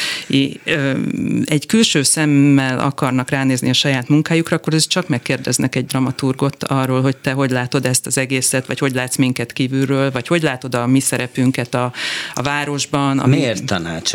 [1.45, 7.01] egy külső szemmel akarnak ránézni a saját munkájukra, akkor ez csak megkérdeznek egy dramaturgot arról,
[7.01, 10.75] hogy te hogy látod ezt az egészet, vagy hogy látsz minket kívülről, vagy hogy látod
[10.75, 11.93] a mi szerepünket a,
[12.33, 13.19] a városban.
[13.19, 13.65] A Miért mi...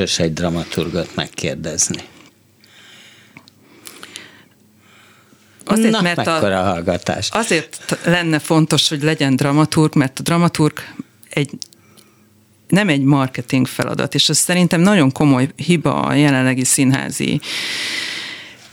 [0.08, 2.02] tanácsos egy dramaturgot megkérdezni?
[5.64, 7.28] Azért, Na, mert a, a hallgatás.
[7.30, 10.78] Azért lenne fontos, hogy legyen dramaturg, mert a dramaturg
[11.30, 11.50] egy
[12.68, 17.40] nem egy marketing feladat, és ez szerintem nagyon komoly hiba a jelenlegi színházi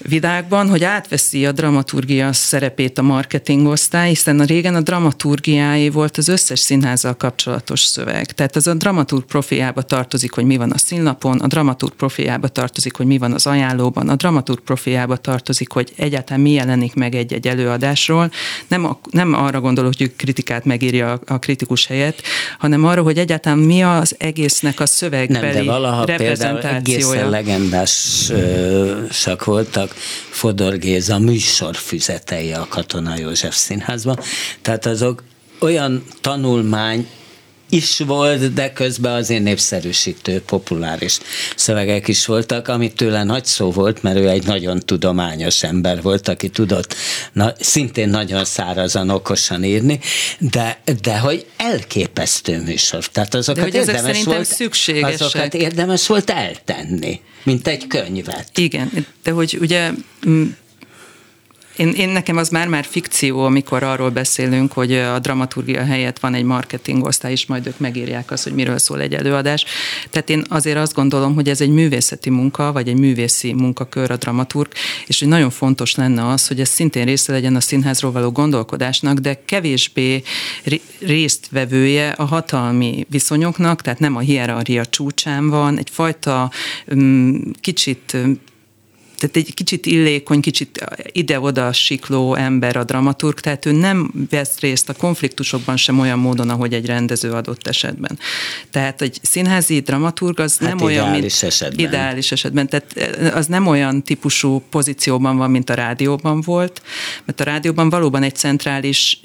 [0.08, 6.28] világban, hogy átveszi a dramaturgia szerepét a marketingosztály, hiszen a régen a dramaturgiáé volt az
[6.28, 8.26] összes színházzal kapcsolatos szöveg.
[8.26, 12.96] Tehát az a dramaturg profiába tartozik, hogy mi van a színlapon, a dramaturg profiába tartozik,
[12.96, 17.48] hogy mi van az ajánlóban, a dramaturg profiába tartozik, hogy egyáltalán mi jelenik meg egy-egy
[17.48, 18.32] előadásról.
[18.68, 22.22] Nem, a, nem arra gondolok, hogy kritikát megírja a, a kritikus helyet,
[22.58, 26.76] hanem arra, hogy egyáltalán mi az egésznek a szövegbeli nem, de valaha reprezentációja.
[26.76, 29.95] egészen legendásak voltak
[30.30, 34.20] Fodor Géza műsorfüzetei a Katona József Színházban.
[34.62, 35.24] Tehát azok
[35.60, 37.08] olyan tanulmány
[37.70, 41.20] is volt, de közben azért népszerűsítő, populáris
[41.56, 46.28] szövegek is voltak, amit tőle nagy szó volt, mert ő egy nagyon tudományos ember volt,
[46.28, 46.96] aki tudott
[47.34, 50.00] na, szintén nagyon szárazan, okosan írni,
[50.40, 53.08] de, de hogy elképesztő műsor.
[53.08, 55.22] Tehát azokat de hogy érdemes volt, szükségesek.
[55.22, 58.50] azokat érdemes volt eltenni, mint egy könyvet.
[58.58, 59.92] Igen, de hogy ugye
[61.78, 66.44] én, én nekem az már-már fikció, amikor arról beszélünk, hogy a dramaturgia helyett van egy
[66.44, 69.66] marketing osztály, és majd ők megírják azt, hogy miről szól egy előadás.
[70.10, 74.18] Tehát én azért azt gondolom, hogy ez egy művészeti munka, vagy egy művészi munkakör a
[74.18, 74.72] dramaturg,
[75.08, 79.18] és hogy nagyon fontos lenne az, hogy ez szintén része legyen a színházról való gondolkodásnak,
[79.18, 80.24] de kevésbé
[81.00, 86.52] résztvevője a hatalmi viszonyoknak, tehát nem a hierarchia csúcsán van, egyfajta
[86.96, 88.18] mm, kicsit
[89.28, 94.90] tehát egy kicsit illékony, kicsit ide-oda sikló ember a dramaturg, tehát ő nem vesz részt
[94.90, 98.20] a konfliktusokban sem olyan módon, ahogy egy rendező adott esetben.
[98.70, 101.86] Tehát egy színházi dramaturg az hát nem olyan, mint esetben.
[101.86, 106.82] ideális esetben, tehát az nem olyan típusú pozícióban van, mint a rádióban volt,
[107.26, 109.20] mert a rádióban valóban egy centrális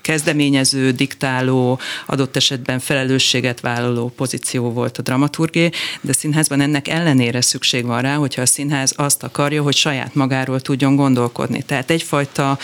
[0.00, 7.40] kezdeményező, diktáló, adott esetben felelősséget vállaló pozíció volt a dramaturgé, de a színházban ennek ellenére
[7.40, 11.62] szükség van rá, hogyha a színház azt akarja, hogy saját magáról tudjon gondolkodni.
[11.62, 12.58] Tehát egyfajta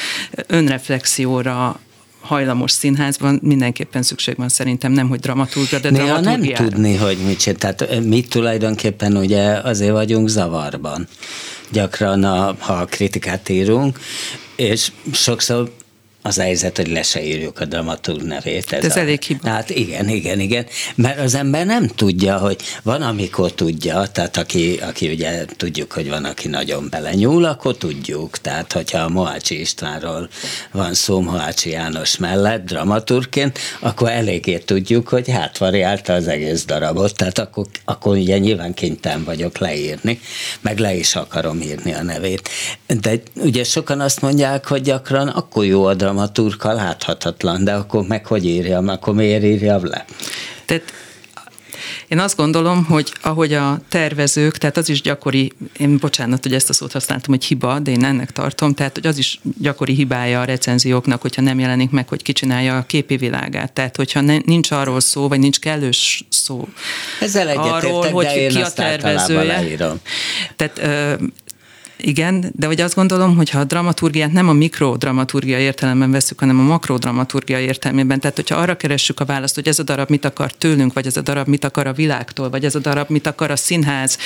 [0.46, 1.80] önreflexióra
[2.20, 7.38] hajlamos színházban mindenképpen szükség van szerintem nem, hogy dramaturgia, de Néha nem tudni, hogy mit
[7.38, 7.58] csinál.
[7.58, 11.08] Tehát mi tulajdonképpen ugye azért vagyunk zavarban.
[11.72, 13.98] Gyakran, a, ha a kritikát írunk,
[14.56, 15.72] és sokszor
[16.26, 18.72] az a helyzet, hogy le se írjuk a dramaturg nevét.
[18.72, 19.48] Ez, ez a, elég hiba.
[19.48, 24.78] Hát igen, igen, igen, mert az ember nem tudja, hogy van, amikor tudja, tehát aki,
[24.82, 28.38] aki ugye tudjuk, hogy van, aki nagyon belenyúl, akkor tudjuk.
[28.38, 30.28] Tehát, hogyha a Mohácsi Istvánról
[30.72, 37.16] van szó Mohácsi János mellett dramaturgként, akkor eléggé tudjuk, hogy hát variálta az egész darabot,
[37.16, 40.20] tehát akkor, akkor ugye nyilván kénytelen vagyok leírni,
[40.60, 42.48] meg le is akarom írni a nevét.
[43.00, 48.06] De ugye sokan azt mondják, hogy gyakran akkor jó a dramat, dramaturka láthatatlan, de akkor
[48.06, 50.04] meg hogy írjam, akkor miért írjam le?
[50.64, 50.92] Tehát
[52.08, 56.68] én azt gondolom, hogy ahogy a tervezők, tehát az is gyakori, én bocsánat, hogy ezt
[56.68, 60.40] a szót használtam, hogy hiba, de én ennek tartom, tehát hogy az is gyakori hibája
[60.40, 63.72] a recenzióknak, hogyha nem jelenik meg, hogy kicsinálja a képi világát.
[63.72, 66.68] Tehát, hogyha ne, nincs arról szó, vagy nincs kellős szó
[67.20, 69.76] Ezzel arról, hogy ki a tervezője.
[70.56, 70.80] Tehát
[71.98, 76.58] igen, de hogy azt gondolom, hogy ha a dramaturgiát nem a mikrodramaturgia értelemben veszük, hanem
[76.58, 80.52] a makrodramaturgia értelmében, tehát hogyha arra keressük a választ, hogy ez a darab mit akar
[80.52, 83.50] tőlünk, vagy ez a darab mit akar a világtól, vagy ez a darab mit akar
[83.50, 84.18] a színház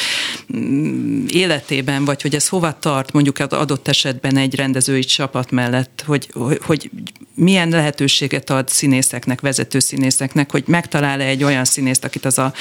[0.56, 6.02] mm, életében, vagy hogy ez hova tart mondjuk az adott esetben egy rendezői csapat mellett,
[6.06, 6.28] hogy,
[6.60, 6.90] hogy
[7.34, 12.52] milyen lehetőséget ad színészeknek, vezető színészeknek, hogy megtalál-e egy olyan színészt, akit az a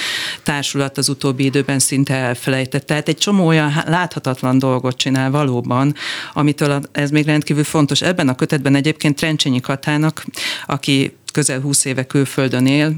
[0.43, 2.85] társulat az utóbbi időben szinte elfelejtett.
[2.85, 5.95] Tehát egy csomó olyan láthatatlan dolgot csinál valóban,
[6.33, 8.01] amitől ez még rendkívül fontos.
[8.01, 10.25] Ebben a kötetben egyébként Trencsényi Katának,
[10.65, 12.93] aki közel 20 éve külföldön él,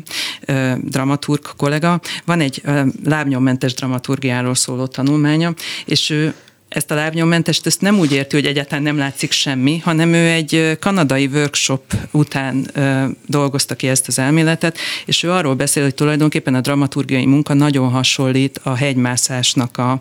[0.78, 2.62] dramaturg kollega, van egy
[3.06, 5.54] lábnyommentes dramaturgiáról szóló tanulmánya,
[5.86, 6.34] és ő
[6.72, 10.78] ezt a lábnyommentest ezt nem úgy érti, hogy egyáltalán nem látszik semmi, hanem ő egy
[10.80, 16.56] kanadai workshop után ö, dolgozta ki ezt az elméletet, és ő arról beszél, hogy tulajdonképpen
[16.56, 19.92] a dramaturgiai munka nagyon hasonlít a hegymászásnak a,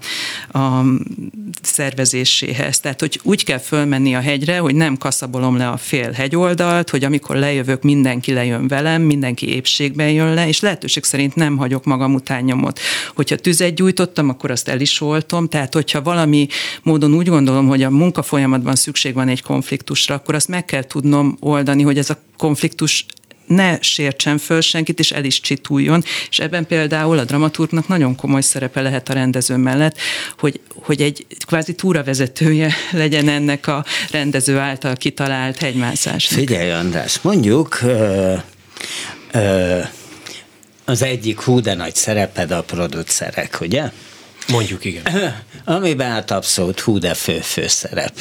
[0.58, 0.84] a
[1.62, 2.80] szervezéséhez.
[2.80, 7.04] Tehát, hogy úgy kell fölmenni a hegyre, hogy nem kaszabolom le a fél hegyoldalt, hogy
[7.04, 12.14] amikor lejövök, mindenki lejön velem, mindenki épségben jön le, és lehetőség szerint nem hagyok magam
[12.14, 12.80] után nyomot.
[13.14, 16.48] Hogyha tüzet gyújtottam, akkor azt el is oltom, tehát hogyha valami
[16.82, 20.84] módon úgy gondolom, hogy a munka folyamatban szükség van egy konfliktusra, akkor azt meg kell
[20.84, 23.06] tudnom oldani, hogy ez a konfliktus
[23.50, 26.04] ne sértsen föl senkit, és el is csituljon.
[26.30, 29.96] És ebben például a dramaturgnak nagyon komoly szerepe lehet a rendező mellett,
[30.38, 36.26] hogy, hogy egy kvázi túravezetője legyen ennek a rendező által kitalált hegymászás.
[36.26, 38.34] Figyelj, András, mondjuk ö,
[39.32, 39.78] ö,
[40.84, 43.90] az egyik hú de nagy szereped a producerek, ugye?
[44.50, 45.02] Mondjuk igen.
[45.64, 48.12] Amiben hát abszolút hú de fő főszerep.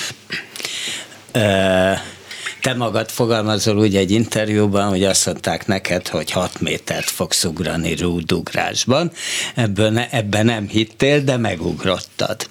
[2.62, 7.96] Te magad fogalmazol úgy egy interjúban, hogy azt mondták neked, hogy 6 métert fogsz ugrani
[7.96, 9.12] rúdugrásban.
[9.56, 12.50] Ebből ne, ebben nem hittél, de megugrottad.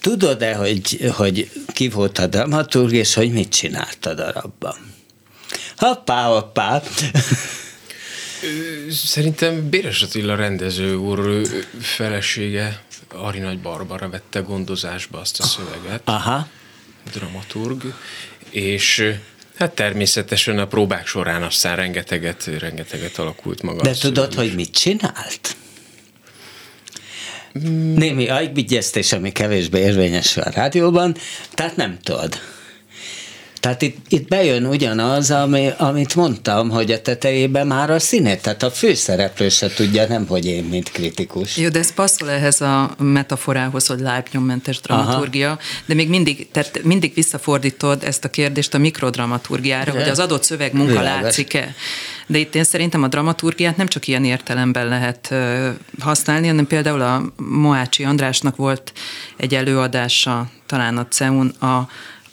[0.00, 4.76] Tudod-e, hogy, hogy ki volt a dramaturg, és hogy mit csinált a darabban?
[5.76, 6.82] Hoppá, hoppá!
[8.90, 11.46] Szerintem Béres Attila rendező úr
[11.80, 16.00] felesége, Ari Nagy Barbara vette gondozásba azt a szöveget.
[16.04, 16.48] Aha.
[17.12, 17.82] Dramaturg.
[18.50, 19.14] És
[19.56, 23.82] hát természetesen a próbák során aztán rengeteget, rengeteget alakult maga.
[23.82, 25.56] De tudod, hogy mit csinált?
[27.52, 27.94] Hmm.
[27.94, 31.16] Némi ajkbigyeztés, ami kevésbé érvényes a rádióban,
[31.50, 32.40] tehát nem tudod.
[33.64, 38.62] Tehát itt, itt bejön ugyanaz, ami, amit mondtam, hogy a tetejében már a színe, tehát
[38.62, 41.56] a főszereplő se tudja, nem hogy én, mint kritikus.
[41.56, 45.58] Jó, de ez passzol ehhez a metaforához, hogy lábnyommentes dramaturgia, Aha.
[45.86, 49.98] de még mindig, tehát mindig visszafordítod ezt a kérdést a mikrodramaturgiára, de?
[49.98, 51.74] hogy az adott szövegmunka látszik-e.
[52.26, 55.34] De itt én szerintem a dramaturgiát nem csak ilyen értelemben lehet
[55.98, 58.92] használni, hanem például a Moácsi Andrásnak volt
[59.36, 61.88] egy előadása, talán a CEUN, a,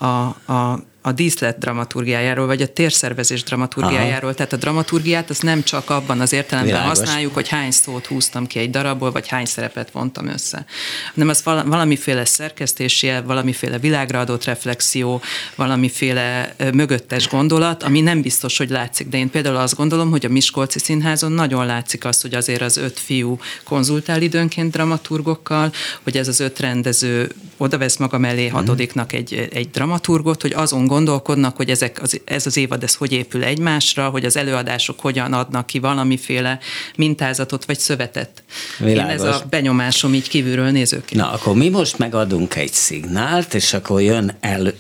[0.06, 4.30] a, a a díszlet dramaturgiájáról, vagy a térszervezés dramaturgiájáról.
[4.30, 4.34] Aha.
[4.34, 6.98] Tehát a dramaturgiát az nem csak abban az értelemben Világos.
[6.98, 10.66] használjuk, hogy hány szót húztam ki egy darabból, vagy hány szerepet vontam össze.
[11.14, 15.22] Hanem az valamiféle szerkesztési, valamiféle világra adott reflexió,
[15.56, 19.08] valamiféle mögöttes gondolat, ami nem biztos, hogy látszik.
[19.08, 22.78] De én például azt gondolom, hogy a Miskolci Színházon nagyon látszik azt, hogy azért az
[22.78, 25.72] öt fiú konzultál időnként dramaturgokkal,
[26.04, 28.56] hogy ez az öt rendező odavesz maga mellé mhm.
[28.56, 33.12] hatodiknak egy, egy dramaturgot, hogy azon gondolkodnak, hogy ezek az, ez az évad ez hogy
[33.12, 36.60] épül egymásra, hogy az előadások hogyan adnak ki valamiféle
[36.96, 38.44] mintázatot vagy szövetet.
[38.78, 39.12] Világos.
[39.12, 41.22] Én ez a benyomásom így kívülről nézőként.
[41.22, 44.74] Na, akkor mi most megadunk egy szignált, és akkor jön el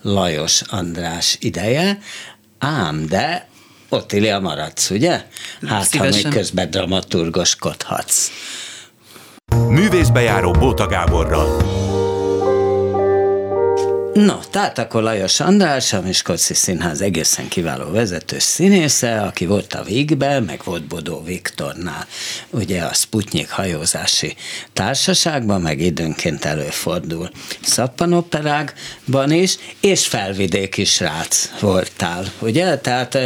[0.00, 1.98] Lajos András ideje,
[2.58, 3.48] Ám, de
[3.88, 5.26] Ottilia maradsz, ugye?
[5.66, 6.22] Hát, Szívesen.
[6.22, 8.28] ha még közben dramaturgoskodhatsz.
[9.68, 12.01] Művészbejáró Bóta Gáborral.
[14.14, 19.82] No, tehát akkor Lajos András, a Miskolci Színház egészen kiváló vezető színésze, aki volt a
[19.82, 22.06] Vígben, meg volt Bodó Viktornál,
[22.50, 24.36] ugye a Sputnik hajózási
[24.72, 32.78] társaságban, meg időnként előfordul szappanoperákban is, és felvidéki srác voltál, ugye?
[32.78, 33.18] Tehát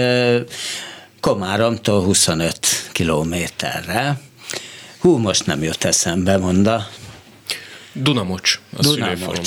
[1.21, 2.59] Komáromtól 25
[2.93, 4.21] kilométerre.
[4.99, 6.89] Hú, most nem jött eszembe, monda.
[7.93, 9.43] Dunamocs, a szülőfalom.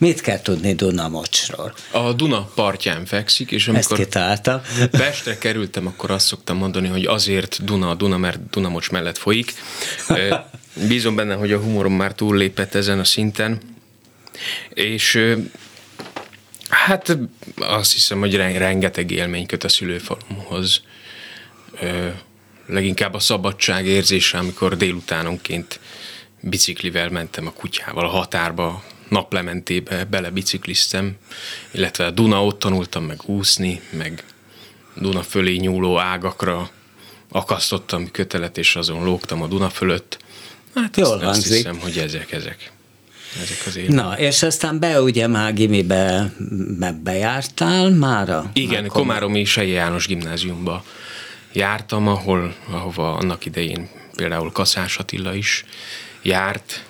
[0.00, 1.74] Mit kell tudni Dunamocsról?
[1.90, 4.62] A Duna partján fekszik, és Ezt amikor kitalálta.
[4.90, 9.54] Pestre kerültem, akkor azt szoktam mondani, hogy azért Duna a Duna, mert Dunamocs mellett folyik.
[10.88, 13.60] Bízom benne, hogy a humorom már túllépett ezen a szinten,
[14.68, 15.36] és
[16.68, 17.18] hát
[17.56, 20.82] azt hiszem, hogy ren- rengeteg élmény köt a szülőfalomhoz.
[22.66, 25.80] Leginkább a szabadság érzése, amikor délutánonként
[26.40, 31.16] biciklivel mentem a kutyával a határba, naplementébe bele bicikliztem,
[31.70, 34.24] illetve a Duna ott tanultam meg úszni, meg
[34.94, 36.70] Duna fölé nyúló ágakra
[37.28, 40.18] akasztottam kötelet, és azon lógtam a Duna fölött.
[40.74, 41.52] Hát Jól azt, azt hangzik.
[41.56, 42.72] hiszem, hogy ezek, ezek.
[43.42, 44.04] Ezek az élmények.
[44.04, 46.32] Na, és aztán be ugye már gimibe
[46.78, 48.50] be, bejártál mára?
[48.52, 50.84] Igen, Akkor- Komáromi Seje János gimnáziumba
[51.52, 55.64] jártam, ahol, ahova annak idején például Kaszás Attila is
[56.22, 56.84] járt,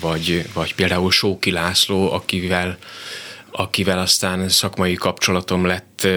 [0.00, 2.78] vagy, vagy például Sóki László, akivel,
[3.50, 6.08] akivel aztán szakmai kapcsolatom lett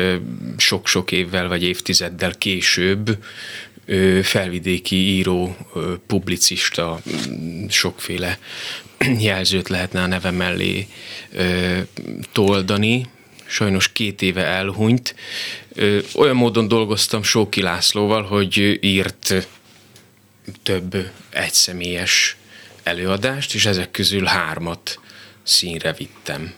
[0.58, 3.18] sok-sok évvel vagy évtizeddel később,
[4.22, 5.58] felvidéki író,
[6.08, 7.00] publicista,
[7.70, 8.40] sokféle
[9.20, 10.88] jelzőt lehetne a neve mellé
[12.32, 13.08] toldani.
[13.48, 15.16] Sajnos két éve elhunyt.
[16.16, 19.48] Olyan módon dolgoztam Sóki Lászlóval, hogy írt
[20.64, 22.38] több egyszemélyes
[22.86, 25.00] előadást, és ezek közül hármat
[25.43, 26.54] színre vittem.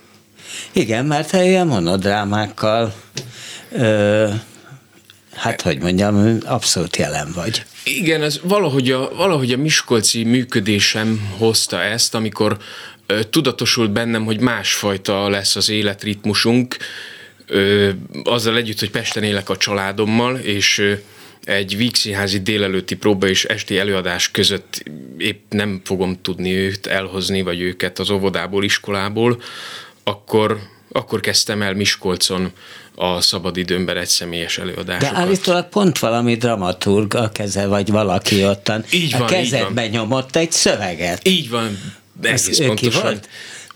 [0.72, 2.94] Igen, mert te ilyen monodrámákkal,
[3.72, 4.30] ö,
[5.34, 7.66] hát hogy mondjam, abszolút jelen vagy.
[7.84, 12.58] Igen, ez valahogy a, valahogy a miskolci működésem hozta ezt, amikor
[13.06, 16.78] ö, tudatosult bennem, hogy másfajta lesz az életritmusunk,
[17.46, 17.90] ö,
[18.24, 20.94] azzal együtt, hogy Pesten élek a családommal, és ö,
[21.44, 24.84] egy vígszínházi délelőtti próba és esti előadás között
[25.18, 29.42] épp nem fogom tudni őt elhozni, vagy őket az óvodából, iskolából,
[30.04, 30.60] akkor,
[30.92, 32.52] akkor kezdtem el Miskolcon
[32.96, 35.18] a szabadidőmben egy személyes De előadásokat.
[35.18, 39.90] állítólag pont valami dramaturg a keze, vagy valaki ottan Így a van, így kezedbe van.
[39.90, 41.28] nyomott egy szöveget.
[41.28, 41.80] Így van,
[42.22, 43.20] egész pontosan.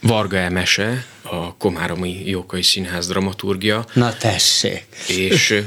[0.01, 4.85] Varga Emese, a Komáromi Jókai Színház dramaturgia, Na tessék.
[5.07, 5.61] és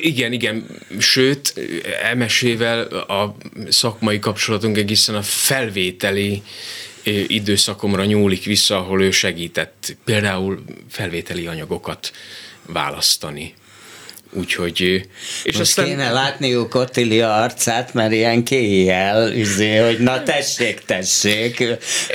[0.00, 0.66] igen, igen,
[0.98, 1.54] sőt,
[2.02, 3.36] Emesével a
[3.68, 6.42] szakmai kapcsolatunk egészen a felvételi
[7.26, 12.12] időszakomra nyúlik vissza, ahol ő segített például felvételi anyagokat
[12.66, 13.54] választani.
[14.32, 14.80] Úgyhogy,
[15.42, 15.84] és Most aztán...
[15.84, 21.64] kéne látniuk Ottilia arcát, mert ilyen kéjjel, izé, hogy na tessék, tessék,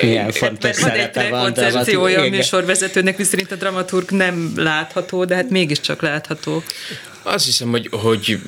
[0.01, 1.53] milyen fontos Mert van egy szerepe van.
[1.53, 6.63] prekoncepciója a dramaturg- műsorvezetőnek, miszerint a dramaturg nem látható, de hát mégiscsak látható.
[7.27, 8.39] Azt hiszem, hogy, hogy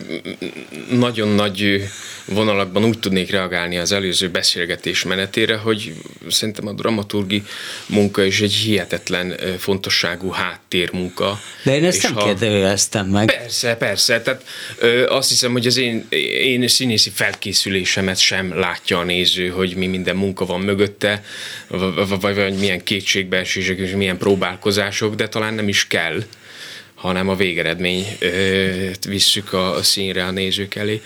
[0.89, 1.83] nagyon nagy
[2.25, 5.93] vonalakban úgy tudnék reagálni az előző beszélgetés menetére, hogy
[6.29, 7.43] szerintem a dramaturgi
[7.85, 11.39] munka is egy hihetetlen fontosságú háttérmunka.
[11.63, 13.25] De én ezt És nem ha- kérdőjeleztem meg.
[13.25, 14.21] Persze, persze.
[14.21, 14.43] Tehát
[14.77, 16.07] ö, azt hiszem, hogy az én,
[16.43, 21.23] én színészi felkészülésemet sem látja a néző, hogy mi minden munka van mögötte,
[21.67, 26.23] vagy, vagy, vagy milyen kétségbeesések és milyen próbálkozások, de talán nem is kell
[26.97, 28.17] hanem a végeredményt
[29.07, 31.01] visszük a, a színre a nézők elé.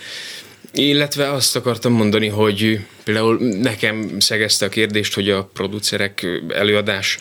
[0.74, 7.18] Illetve azt akartam mondani, hogy például nekem szegezte a kérdést, hogy a producerek előadás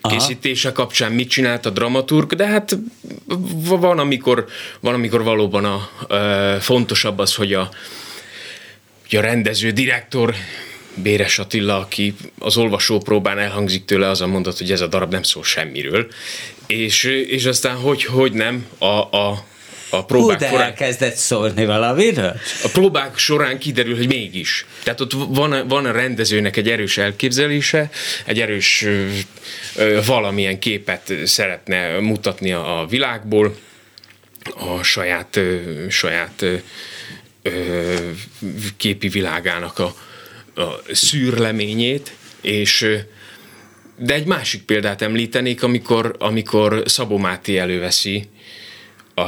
[0.00, 0.16] Aha.
[0.16, 2.78] készítése kapcsán mit csinált a dramaturg, de hát
[3.54, 4.46] van, amikor,
[4.80, 7.70] van, amikor valóban a, a fontosabb az, hogy a,
[9.08, 10.34] hogy a rendező, direktor,
[10.94, 15.22] Béres Attila, aki az olvasópróbán elhangzik tőle az a mondat, hogy ez a darab nem
[15.22, 16.06] szól semmiről,
[16.66, 19.44] és, és aztán hogy, hogy nem, a, a,
[19.90, 22.36] a Hú, próbák de során, elkezdett szólni valamiről?
[22.62, 24.66] a próbák során kiderül, hogy mégis.
[24.82, 27.90] Tehát ott van, a- van a rendezőnek egy erős elképzelése,
[28.24, 29.06] egy erős ö,
[29.76, 33.56] ö, valamilyen képet szeretne mutatni a, a világból,
[34.54, 36.44] a saját, ö, saját
[37.42, 37.54] ö,
[38.76, 39.94] képi világának a,
[40.54, 42.86] a szűrleményét, és
[43.96, 48.28] De egy másik példát említenék, amikor, amikor Szabó Máté előveszi
[49.14, 49.22] a,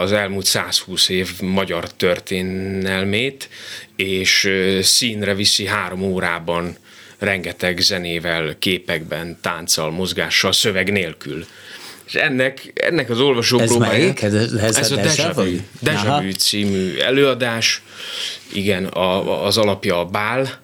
[0.00, 3.48] az elmúlt 120 év magyar történelmét,
[3.96, 4.50] és
[4.82, 6.76] színre viszi három órában
[7.18, 11.46] rengeteg zenével, képekben, tánccal, mozgással, szöveg nélkül.
[12.06, 14.22] És ennek, ennek az olvasó ez próbáját...
[14.22, 17.82] Ez, ez, ez a Deja Vu, Deja Vu című előadás,
[18.52, 20.60] igen, a, az alapja a bál,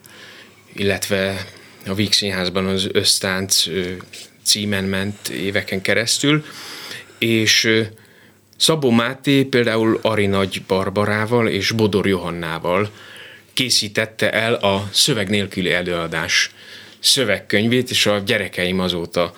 [0.73, 1.45] illetve
[1.87, 3.63] a Víg Színházban az ösztánc
[4.43, 6.45] címen ment éveken keresztül,
[7.17, 7.69] és
[8.57, 12.91] Szabó Máté például Ari Nagy Barbarával és Bodor Johannával
[13.53, 16.51] készítette el a szöveg nélküli előadás
[16.99, 19.33] szövegkönyvét, és a gyerekeim azóta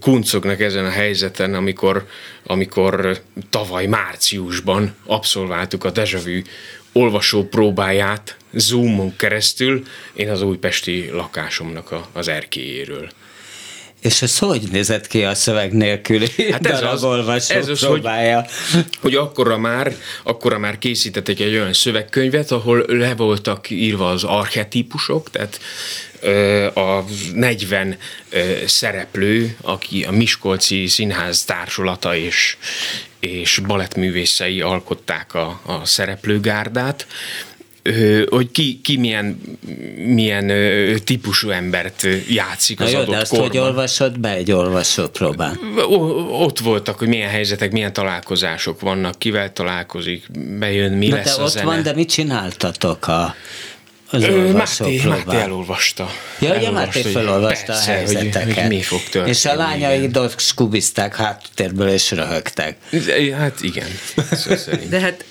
[0.00, 2.06] kuncognak ezen a helyzeten, amikor,
[2.46, 3.20] amikor
[3.50, 6.40] tavaly márciusban abszolváltuk a Deja Vu
[6.92, 9.82] olvasó próbáját Zoomon keresztül,
[10.14, 13.10] én az újpesti lakásomnak a, az erkéjéről.
[14.04, 18.46] És ez hogy nézett ki a szöveg nélküli hát ez az, ez az, próbája?
[18.72, 24.24] Hogy, hogy akkora már, akkora már készítettek egy olyan szövegkönyvet, ahol le voltak írva az
[24.24, 25.60] archetípusok, tehát
[26.74, 27.96] a 40
[28.66, 32.56] szereplő, aki a Miskolci Színház társulata és,
[33.20, 37.06] és balettművészei alkották a, a szereplőgárdát,
[38.28, 39.40] hogy ki, ki milyen,
[39.96, 40.52] milyen
[41.04, 43.48] típusú embert játszik az Na jó, adott de azt korban.
[43.48, 45.58] hogy olvasod be egy olvasó próbán?
[46.30, 50.24] Ott voltak, hogy milyen helyzetek, milyen találkozások vannak, kivel találkozik,
[50.58, 51.64] bejön, mi Na lesz de a ott zene.
[51.64, 53.34] van, de mit csináltatok a
[54.10, 56.10] az Ö, Máté, Máté elolvasta.
[56.40, 58.44] Ja, ugye Máté felolvasta persze, a helyzeteket.
[58.44, 59.28] Hogy, hogy mi fog történni.
[59.28, 62.76] És a lányaidok skubizták háttérből és röhögtek.
[63.38, 63.86] Hát igen.
[64.88, 65.24] De hát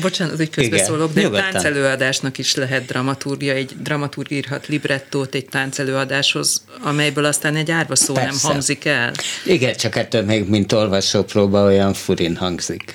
[0.00, 1.50] Bocsánat, hogy közbeszólok, de Nyugodtan.
[1.50, 8.14] táncelőadásnak is lehet dramaturgia, egy dramaturg írhat librettót egy táncelőadáshoz, amelyből aztán egy árva szó
[8.14, 8.30] Persze.
[8.30, 9.12] nem hangzik el.
[9.44, 12.94] Igen, csak ettől még, mint olvasópróba olyan furin hangzik.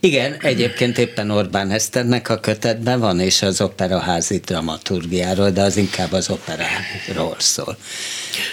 [0.00, 6.12] Igen, egyébként éppen Orbán Eszternek a kötetben van, és az operaházi dramaturgiáról, de az inkább
[6.12, 7.76] az operáról szól.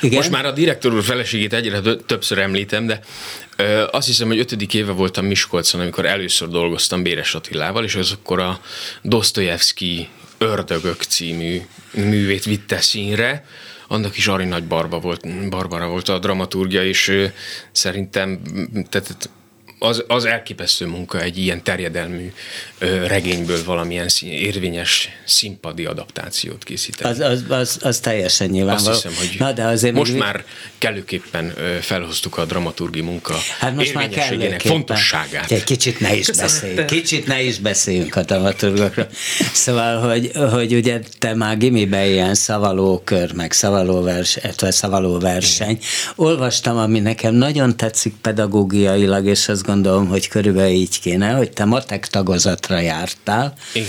[0.01, 0.17] Igen?
[0.17, 2.99] Most már a direktor úr feleségét egyre többször említem, de
[3.55, 8.11] ö, azt hiszem, hogy ötödik éve voltam Miskolcon, amikor először dolgoztam Béres Attilával, és az
[8.11, 8.59] akkor a
[9.01, 13.45] Dostoyevsky Ördögök című művét vitte színre,
[13.87, 17.29] annak is Ari Nagy Barba volt, Barbara volt a dramaturgia, és
[17.71, 18.41] szerintem
[18.89, 19.29] tehát
[19.85, 22.31] az, az elképesztő munka egy ilyen terjedelmű
[22.77, 27.09] ö, regényből valamilyen szín, érvényes színpadi adaptációt készíteni.
[27.09, 28.89] Az, az, az, az teljesen nyilvánvaló.
[28.89, 30.21] Azt hiszem, hogy Na, de azért most még...
[30.21, 30.43] már
[30.77, 34.09] kellőképpen felhoztuk a dramaturgi munka hát most már
[34.57, 35.51] fontosságát.
[35.51, 36.85] Egy kicsit ne is beszéljünk.
[36.85, 39.07] Kicsit ne is beszéljünk a dramaturgokról.
[39.53, 45.79] Szóval, hogy, hogy ugye te már gimiben ilyen szavalókör, meg szavalóvers, szavalóverseny.
[46.15, 51.65] Olvastam, ami nekem nagyon tetszik pedagógiailag, és az gondolom, hogy körülbelül így kéne, hogy te
[51.65, 53.87] matek tagozatra jártál, Igen.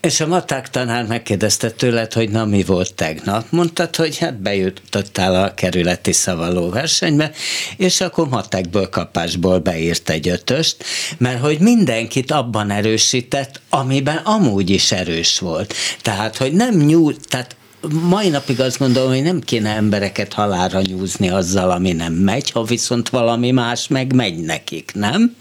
[0.00, 3.46] És a maták tanár megkérdezte tőled, hogy na mi volt tegnap.
[3.50, 7.32] Mondtad, hogy hát bejutottál a kerületi szavaló versenybe,
[7.76, 10.84] és akkor matekből kapásból beírt egy ötöst,
[11.16, 15.74] mert hogy mindenkit abban erősített, amiben amúgy is erős volt.
[16.02, 17.56] Tehát, hogy nem nyújt, tehát
[17.90, 22.62] mai napig azt gondolom, hogy nem kéne embereket halára nyúzni azzal, ami nem megy, ha
[22.62, 25.36] viszont valami más meg megy nekik, nem?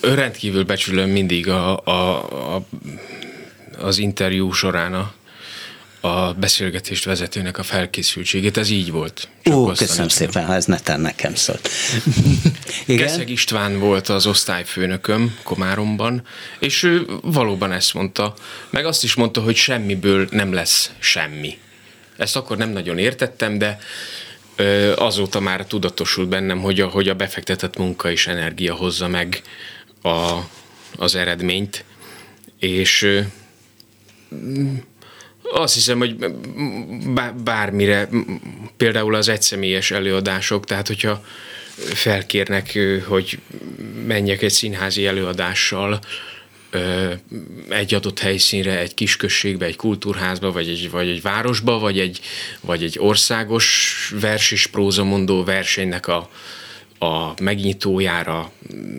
[0.00, 1.90] Rendkívül becsülöm mindig a, a,
[2.54, 2.62] a,
[3.78, 5.12] az interjú során a,
[6.04, 8.56] a beszélgetést vezetőnek a felkészültségét.
[8.56, 9.28] Ez így volt.
[9.50, 11.68] Ó, köszönöm szépen, ha ez neten nekem szólt.
[12.86, 13.06] Igen?
[13.06, 16.22] Keszeg István volt az osztályfőnököm Komáromban,
[16.58, 18.34] és ő valóban ezt mondta,
[18.70, 21.58] meg azt is mondta, hogy semmiből nem lesz semmi.
[22.16, 23.78] Ezt akkor nem nagyon értettem, de
[24.96, 29.42] azóta már tudatosult bennem, hogy a, hogy a befektetett munka és energia hozza meg
[30.02, 30.38] a,
[30.96, 31.84] az eredményt,
[32.58, 33.22] és
[35.52, 36.16] azt hiszem, hogy
[37.44, 38.08] bármire,
[38.76, 41.24] például az egyszemélyes előadások, tehát hogyha
[41.94, 43.38] felkérnek, hogy
[44.06, 46.00] menjek egy színházi előadással
[47.68, 52.20] egy adott helyszínre, egy kisközségbe, egy kultúrházba, vagy egy, vagy egy városba, vagy egy,
[52.60, 56.30] vagy egy országos vers és prózamondó versenynek a,
[56.98, 58.50] a megnyitójára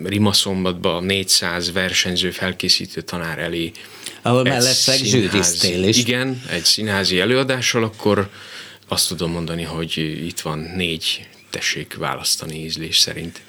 [0.04, 3.72] Rimaszombatba 400 versenyző felkészítő tanár elé.
[4.22, 5.98] Ahol mellesleg zsűriztél is.
[5.98, 8.30] Igen, egy színházi előadással, akkor
[8.88, 13.40] azt tudom mondani, hogy itt van négy, tessék választani ízlés szerint.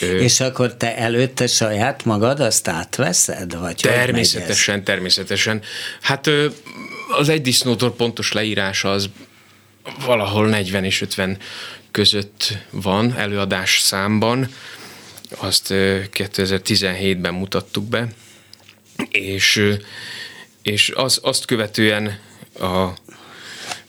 [0.00, 3.58] És akkor te előtte saját magad azt átveszed?
[3.58, 5.62] Vagy természetesen, természetesen.
[6.00, 6.30] Hát
[7.18, 9.08] az egy disznótor pontos leírása az
[10.06, 11.38] valahol 40 és 50
[11.96, 14.48] között van előadás számban.
[15.36, 18.08] Azt 2017-ben mutattuk be,
[19.10, 19.76] és,
[20.62, 22.18] és az, azt követően
[22.60, 22.88] a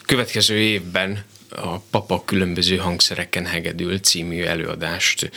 [0.05, 5.31] következő évben a Papa különböző hangszereken hegedül című előadást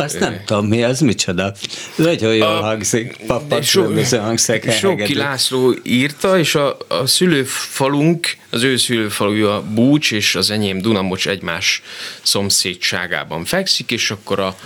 [0.00, 1.54] azt nem tudom, mi az, micsoda.
[1.94, 8.36] Nagyon jól a, hangzik, papa so, különböző hangszereken Soki László írta, és a, a szülőfalunk,
[8.50, 11.82] az ő szülőfaluja Búcs és az enyém Dunamocs egymás
[12.22, 14.56] szomszédságában fekszik, és akkor a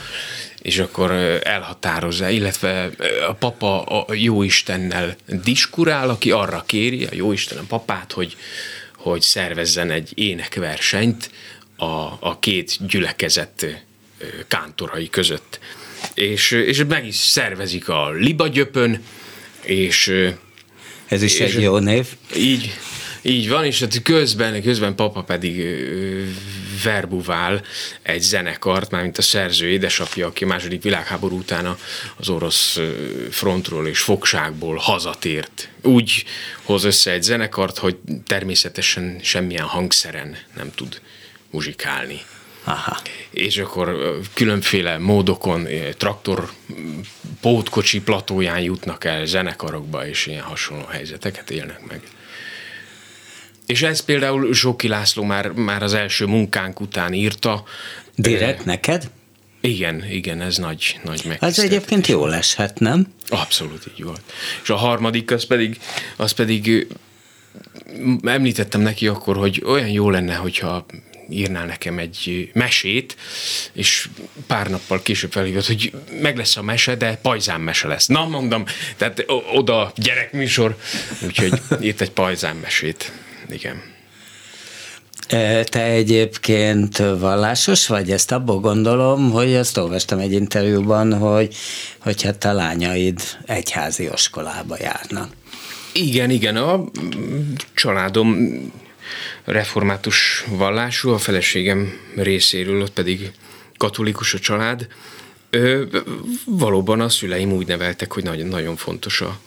[0.63, 1.11] és akkor
[1.43, 2.91] elhatározza, illetve
[3.29, 8.37] a papa a Jóistennel diskurál, aki arra kéri, a Jóisten a papát, hogy,
[8.97, 11.31] hogy szervezzen egy énekversenyt
[11.77, 13.85] a, a két gyülekezet
[14.49, 15.59] kántorai között.
[16.15, 19.03] És, és meg is szervezik a libagyöpön,
[19.63, 20.13] és
[21.07, 22.07] ez is és egy jó név.
[22.37, 22.79] Így,
[23.23, 25.65] így van, és hát közben, közben papa pedig
[26.83, 27.63] verbuvál
[28.03, 31.77] egy zenekart, mármint a szerző édesapja, aki a második világháború után
[32.17, 32.79] az orosz
[33.31, 35.69] frontról és fogságból hazatért.
[35.83, 36.25] Úgy
[36.63, 37.97] hoz össze egy zenekart, hogy
[38.27, 41.01] természetesen semmilyen hangszeren nem tud
[41.51, 42.21] muzsikálni.
[42.65, 42.99] Aha.
[43.31, 46.51] És akkor különféle módokon, traktor,
[47.41, 52.01] pótkocsi platóján jutnak el zenekarokba, és ilyen hasonló helyzeteket élnek meg.
[53.67, 57.65] És ez például Zsóki László már, már az első munkánk után írta.
[58.15, 59.11] Direkt e, neked?
[59.61, 63.07] Igen, igen, ez nagy, nagy Ez egyébként jól eshet, nem?
[63.29, 64.21] Abszolút így volt.
[64.63, 65.81] És a harmadik, az pedig,
[66.17, 66.87] az pedig
[68.23, 70.87] említettem neki akkor, hogy olyan jó lenne, hogyha
[71.33, 73.17] írnál nekem egy mesét,
[73.73, 74.09] és
[74.47, 78.07] pár nappal később felhívott, hogy meg lesz a mese, de pajzán mese lesz.
[78.07, 78.65] Na, mondom,
[78.97, 79.25] tehát
[79.55, 80.77] oda gyerekműsor,
[81.27, 83.13] úgyhogy írt egy pajzán mesét.
[83.51, 83.91] Igen.
[85.65, 88.11] Te egyébként vallásos vagy?
[88.11, 91.55] Ezt abból gondolom, hogy ezt olvastam egy interjúban, hogy,
[91.99, 95.33] hogy hát a lányaid egyházi oskolába járnak.
[95.93, 96.85] Igen, igen, a
[97.75, 98.59] családom
[99.45, 103.31] református vallású, a feleségem részéről, ott pedig
[103.77, 104.87] katolikus a család.
[105.51, 105.85] Ö,
[106.45, 109.39] valóban a szüleim úgy neveltek, hogy nagyon, nagyon fontos a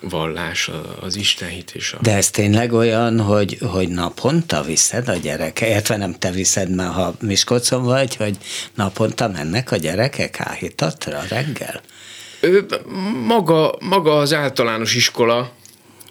[0.00, 0.70] vallás,
[1.00, 1.98] az Istenhit és a...
[2.00, 6.92] De ez tényleg olyan, hogy, hogy naponta viszed a gyerekek, illetve nem te viszed, mert
[6.92, 8.36] ha Miskolcon vagy, hogy
[8.74, 11.80] naponta mennek a gyerekek áhítatra reggel?
[12.40, 12.60] Ö,
[13.26, 15.52] maga, maga az általános iskola,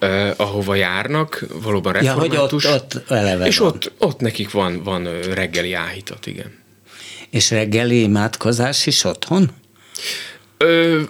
[0.02, 2.34] eh, ahova járnak, valóban református.
[2.34, 3.68] Ja, hogy ott, ott eleve És van.
[3.68, 6.60] ott, ott nekik van, van reggeli áhítat, igen.
[7.30, 9.50] És reggeli imádkozás is otthon?
[10.58, 11.02] Ö,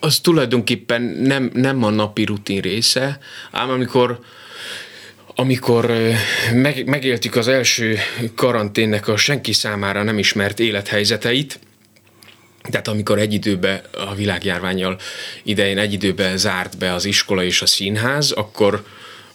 [0.00, 3.18] az tulajdonképpen nem, nem a napi rutin része,
[3.50, 4.18] ám amikor
[5.34, 5.92] amikor
[6.52, 7.98] meg, megéltük az első
[8.34, 11.60] karanténnek a senki számára nem ismert élethelyzeteit,
[12.62, 14.98] tehát amikor egy időben a világjárványjal
[15.42, 18.84] idején egy időben zárt be az iskola és a színház, akkor,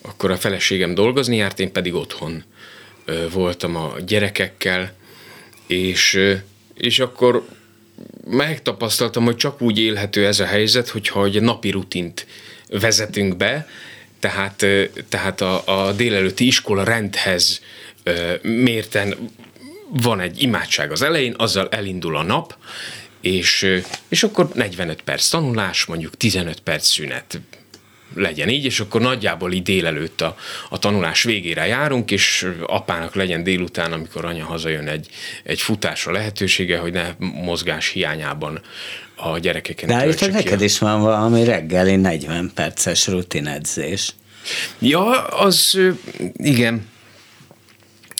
[0.01, 2.43] akkor a feleségem dolgozni járt, én pedig otthon
[3.31, 4.93] voltam a gyerekekkel,
[5.67, 6.19] és,
[6.73, 7.45] és akkor
[8.29, 12.27] megtapasztaltam, hogy csak úgy élhető ez a helyzet, hogyha egy napi rutint
[12.69, 13.67] vezetünk be,
[14.19, 14.65] tehát,
[15.09, 17.61] tehát a, a délelőtti iskola rendhez
[18.41, 19.15] mérten
[19.89, 22.57] van egy imádság az elején, azzal elindul a nap,
[23.25, 27.39] és, és akkor 45 perc tanulás, mondjuk 15 perc szünet
[28.15, 30.37] legyen így, és akkor nagyjából így délelőtt a,
[30.69, 35.09] a tanulás végére járunk, és apának legyen délután, amikor anya hazajön egy,
[35.43, 38.61] egy futásra lehetősége, hogy ne mozgás hiányában
[39.15, 44.13] a gyerekeken De állítólag neked is van valami reggeli 40 perces rutinedzés.
[44.79, 45.79] Ja, az
[46.33, 46.87] igen.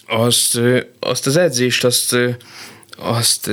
[0.08, 0.60] Azt,
[1.00, 2.16] azt az edzést, azt,
[2.98, 3.50] azt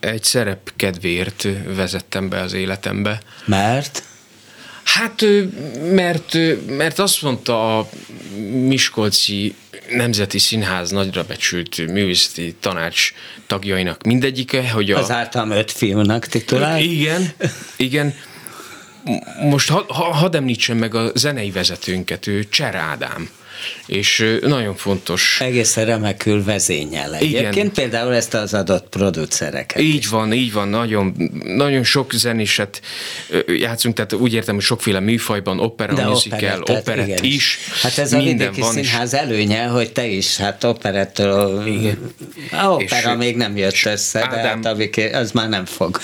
[0.00, 3.20] egy szerep kedvéért vezettem be az életembe.
[3.44, 4.02] Mert?
[4.84, 5.24] Hát,
[5.90, 6.36] mert,
[6.66, 7.88] mert azt mondta a
[8.50, 9.54] Miskolci
[9.90, 13.12] Nemzeti Színház nagyra becsült művészeti tanács
[13.46, 14.98] tagjainak mindegyike, hogy a...
[14.98, 16.80] Az általam öt filmnek titulál.
[16.80, 17.32] Igen,
[17.76, 18.14] igen.
[19.42, 23.30] Most ha, ha, hadd említsem meg a zenei vezetőnket, ő Cser Ádám
[23.86, 25.40] és nagyon fontos.
[25.40, 27.72] Egészen remekül vezényel egyébként, Igen.
[27.72, 29.82] például ezt az adott producereket.
[29.82, 32.80] Így van, így van, nagyon, nagyon sok zenéset
[33.46, 37.24] játszunk, tehát úgy értem, hogy sokféle műfajban, opera, De musical, operett igen.
[37.24, 37.58] is.
[37.82, 39.18] Hát ez a vidéki van színház is.
[39.18, 42.12] előnye, hogy te is, hát operettől, igen.
[42.52, 46.00] a opera és még nem jött össze, Ádám, de hát az már nem fog.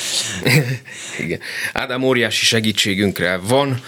[1.25, 1.41] igen.
[1.73, 3.81] Ádám óriási segítség segítségünkre van,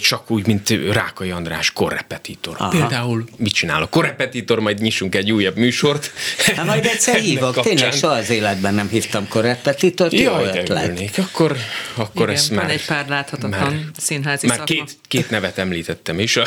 [0.00, 2.54] csak úgy, mint Rákai András korrepetitor.
[2.58, 2.69] Aha.
[2.70, 3.24] Például.
[3.36, 6.12] Mit csinál a korrepetitor, majd nyissunk egy újabb műsort.
[6.38, 11.18] Hát majd egyszer hívok, tényleg soha az életben nem hívtam korrepetitort, jó ötlet.
[11.18, 11.56] Akkor,
[11.94, 12.70] akkor Igen, ezt van már...
[12.70, 14.74] egy pár láthatatlan már, színházi már szakma.
[14.74, 16.38] két, két nevet említettem is,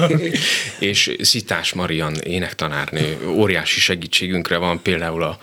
[0.78, 4.82] és Szitás Marian énektanárnő óriási segítségünkre van.
[4.82, 5.38] Például a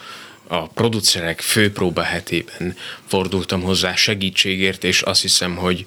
[0.48, 2.76] a producerek főpróba hetében
[3.08, 5.86] fordultam hozzá segítségért, és azt hiszem, hogy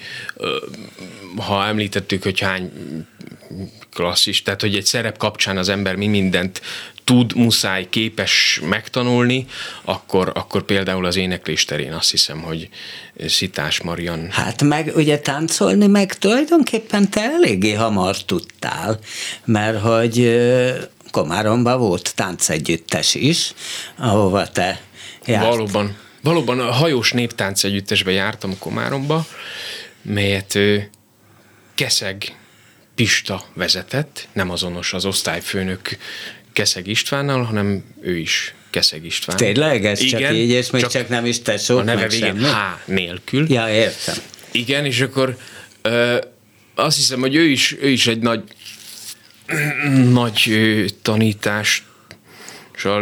[1.36, 2.72] ha említettük, hogy hány
[3.96, 6.60] klasszis, tehát hogy egy szerep kapcsán az ember mi mindent
[7.04, 9.46] tud, muszáj, képes megtanulni,
[9.84, 12.68] akkor, akkor például az éneklés terén azt hiszem, hogy
[13.26, 14.30] Szitás Marian.
[14.30, 18.98] Hát meg ugye táncolni meg tulajdonképpen te eléggé hamar tudtál,
[19.44, 20.40] mert hogy
[21.10, 23.54] Komáromban volt táncegyüttes is,
[23.98, 24.80] ahova te
[25.26, 25.46] járt.
[25.46, 25.96] Valóban.
[26.22, 29.26] Valóban a hajós néptánc együttesbe jártam Komáromba,
[30.02, 30.58] melyet
[31.74, 32.36] Keszeg
[32.96, 35.96] Pista vezetett, nem azonos az osztályfőnök
[36.52, 39.36] Keszeg Istvánnal, hanem ő is Keszeg István.
[39.36, 39.84] Tényleg?
[39.84, 42.48] Ez Igen, csak így, és még csak, csak nem is tesó, A neve végén H
[42.84, 43.52] nélkül.
[43.52, 44.14] Ja, értem.
[44.50, 45.36] Igen, és akkor
[45.82, 46.16] ö,
[46.74, 48.42] azt hiszem, hogy ő is, ő is egy nagy
[50.20, 50.54] nagy
[51.02, 51.82] tanítást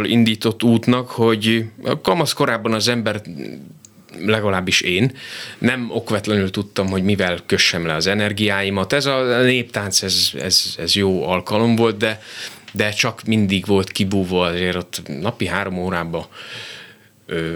[0.03, 1.65] indított útnak, hogy
[2.01, 3.21] kamasz korában az ember
[4.19, 5.11] legalábbis én,
[5.57, 8.93] nem okvetlenül tudtam, hogy mivel kössem le az energiáimat.
[8.93, 12.21] Ez a néptánc, ez, ez, ez jó alkalom volt, de,
[12.71, 16.25] de csak mindig volt kibúvó, azért ott napi három órában,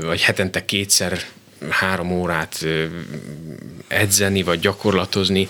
[0.02, 1.20] vagy hetente kétszer
[1.70, 2.66] három órát
[3.88, 5.48] edzeni, vagy gyakorlatozni,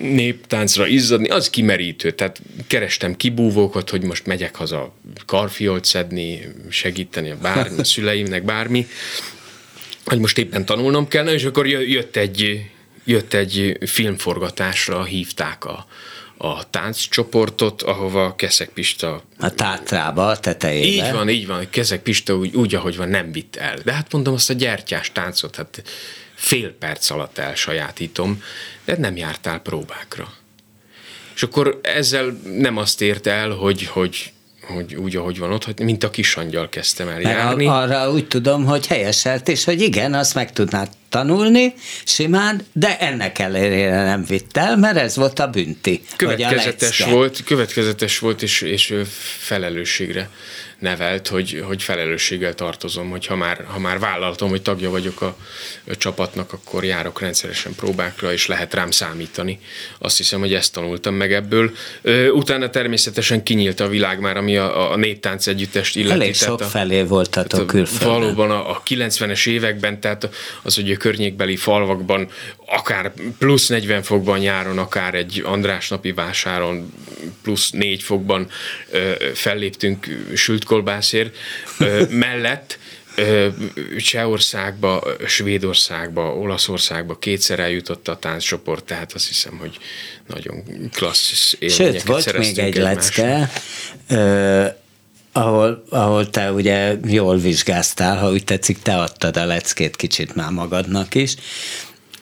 [0.00, 2.10] néptáncra izzadni, az kimerítő.
[2.10, 4.94] Tehát kerestem kibúvókat, hogy most megyek haza
[5.26, 8.86] karfiolt szedni, segíteni a, bármi, a szüleimnek, bármi,
[10.06, 12.70] hogy most éppen tanulnom kellene, és akkor jött egy,
[13.04, 15.86] jött egy filmforgatásra, hívták a,
[16.36, 19.22] a tánccsoportot, ahova Keszek Pista...
[19.38, 21.06] A tátrába, a tetejébe.
[21.06, 21.70] Így van, így van.
[21.70, 23.78] Keszek Pista úgy, úgy, ahogy van, nem vitt el.
[23.84, 25.82] De hát mondom, azt a gyertyás táncot, hát
[26.34, 28.42] fél perc alatt elsajátítom,
[28.84, 30.32] de nem jártál próbákra.
[31.34, 34.32] És akkor ezzel nem azt ért el, hogy, hogy
[34.66, 37.66] hogy úgy, ahogy van ott, mint a kisangyal kezdtem el Mert járni.
[37.66, 43.38] Arra úgy tudom, hogy helyeselt, és hogy igen, azt meg tudnád tanulni simán, de ennek
[43.38, 46.02] ellenére nem vitt el, mert ez volt a bünti.
[46.16, 48.94] Következetes a volt, következetes volt, és, és
[49.38, 50.28] felelősségre
[50.78, 55.36] nevelt, hogy, hogy felelősséggel tartozom, hogy ha már, ha már vállaltam, hogy tagja vagyok a,
[55.88, 59.58] a csapatnak, akkor járok rendszeresen próbákra, és lehet rám számítani.
[59.98, 61.70] Azt hiszem, hogy ezt tanultam meg ebből.
[62.32, 66.20] Utána természetesen kinyílt a világ már, ami a, a néptánc együttest illeti.
[66.20, 68.08] Elég sok felé voltatok külföldön.
[68.08, 70.28] Valóban a, a 90-es években, tehát
[70.62, 72.28] az, hogy a környékbeli falvakban
[72.66, 76.92] akár plusz 40 fokban nyáron, akár egy András napi vásáron
[77.42, 78.48] plusz 4 fokban
[79.34, 81.36] felléptünk sült kolbászért,
[82.10, 82.78] mellett
[83.98, 89.78] Csehországba, Svédországba, Olaszországba kétszer eljutott a tánccsoport, tehát azt hiszem, hogy
[90.26, 90.62] nagyon
[90.92, 93.50] klassz élményeket Sőt, volt még egy lecke,
[95.32, 100.50] ahol, ahol te ugye jól vizsgáztál, ha úgy tetszik, te adtad a leckét kicsit már
[100.50, 101.34] magadnak is,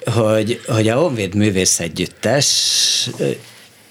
[0.04, 2.48] hogy, hogy a Honvéd Művész Együttes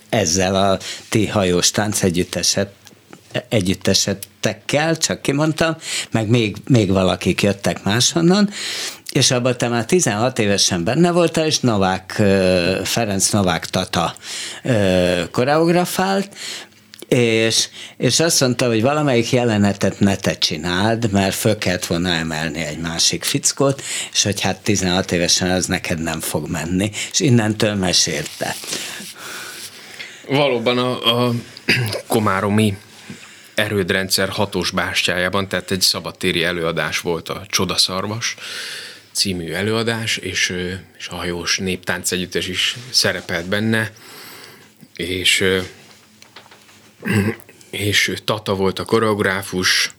[0.10, 0.80] ezzel a
[1.10, 2.72] ti hajós tánc együtteset
[3.50, 5.76] együttesetekkel, csak kimondtam,
[6.12, 8.50] meg még, még valakik jöttek máshonnan,
[9.12, 12.12] és abban te már 16 évesen benne voltál, és Novák,
[12.84, 14.16] Ferenc Novák Tata
[15.32, 16.30] koreografált,
[17.08, 22.60] és, és azt mondta, hogy valamelyik jelenetet ne te csináld, mert föl kellett volna emelni
[22.60, 23.82] egy másik fickót,
[24.14, 28.56] és hogy hát 16 évesen az neked nem fog menni, és innentől mesélte.
[30.28, 31.34] Valóban a, a
[32.08, 32.78] komáromi
[33.56, 38.36] erődrendszer hatós bástyájában, tehát egy szabadtéri előadás volt a Csodaszarvas
[39.12, 40.56] című előadás, és,
[40.98, 43.92] és a hajós néptánc együttes is szerepelt benne,
[44.96, 45.44] és
[47.70, 49.92] és Tata volt a koreográfus,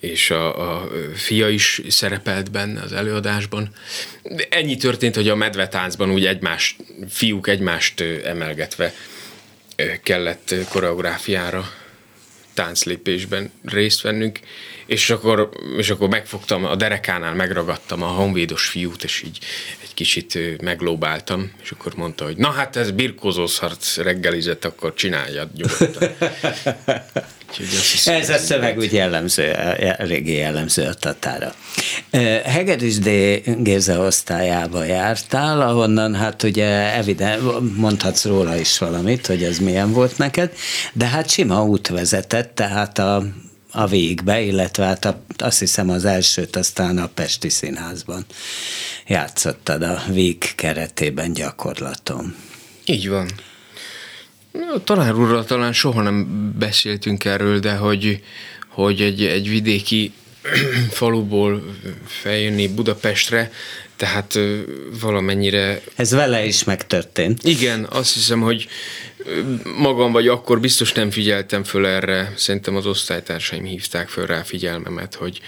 [0.00, 3.74] és a, a fia is szerepelt benne az előadásban.
[4.22, 6.76] De ennyi történt, hogy a medvetáncban úgy egymás,
[7.08, 8.94] fiúk egymást emelgetve
[10.02, 11.70] kellett koreográfiára
[12.54, 14.38] tánclépésben részt vennünk,
[14.86, 19.38] és akkor, és akkor megfogtam, a derekánál megragadtam a honvédos fiút, és így
[19.92, 25.48] egy kicsit meglóbáltam, és akkor mondta, hogy na hát ez birkózós harc reggelizet, akkor csináljad
[25.54, 26.08] nyugodtan.
[28.04, 31.54] Ez a szöveg úgy jellemző, eléggé jellemző a tatára.
[32.44, 33.08] Hegedűs D.
[33.62, 40.18] Géza osztályába jártál, ahonnan hát ugye evident, mondhatsz róla is valamit, hogy ez milyen volt
[40.18, 40.52] neked,
[40.92, 43.24] de hát sima út vezetett, tehát a
[43.72, 48.24] a végbe, illetve hát a, azt hiszem az elsőt aztán a Pesti Színházban
[49.06, 52.34] játszottad a vég keretében gyakorlaton.
[52.84, 53.28] Így van.
[54.84, 58.22] Talán úrral talán soha nem beszéltünk erről, de hogy,
[58.68, 60.12] hogy egy, egy vidéki
[60.90, 61.76] faluból
[62.06, 63.52] feljönni Budapestre,
[63.96, 64.38] tehát
[65.00, 65.80] valamennyire...
[65.94, 67.44] Ez vele is megtörtént.
[67.44, 68.68] Igen, azt hiszem, hogy
[69.76, 75.14] magam vagy akkor biztos nem figyeltem föl erre, szerintem az osztálytársaim hívták föl rá figyelmemet,
[75.14, 75.40] hogy,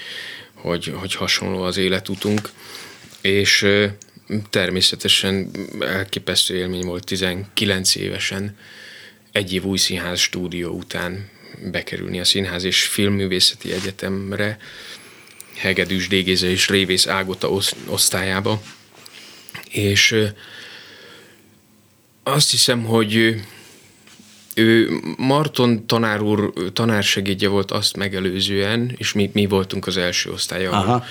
[0.54, 2.50] hogy, hogy hasonló az életutunk,
[3.20, 3.66] és
[4.50, 8.56] természetesen elképesztő élmény volt 19 évesen
[9.32, 11.28] egy év új színház stúdió után
[11.62, 14.58] bekerülni a Színház és Filmművészeti Egyetemre,
[15.56, 17.50] Hegedűs Dégéze és Révész Ágota
[17.86, 18.62] osztályába.
[19.70, 20.16] És
[22.22, 23.34] azt hiszem, hogy
[24.54, 30.66] ő Marton tanár úr tanársegédje volt azt megelőzően, és mi, mi voltunk az első osztály,
[30.66, 31.04] ahol,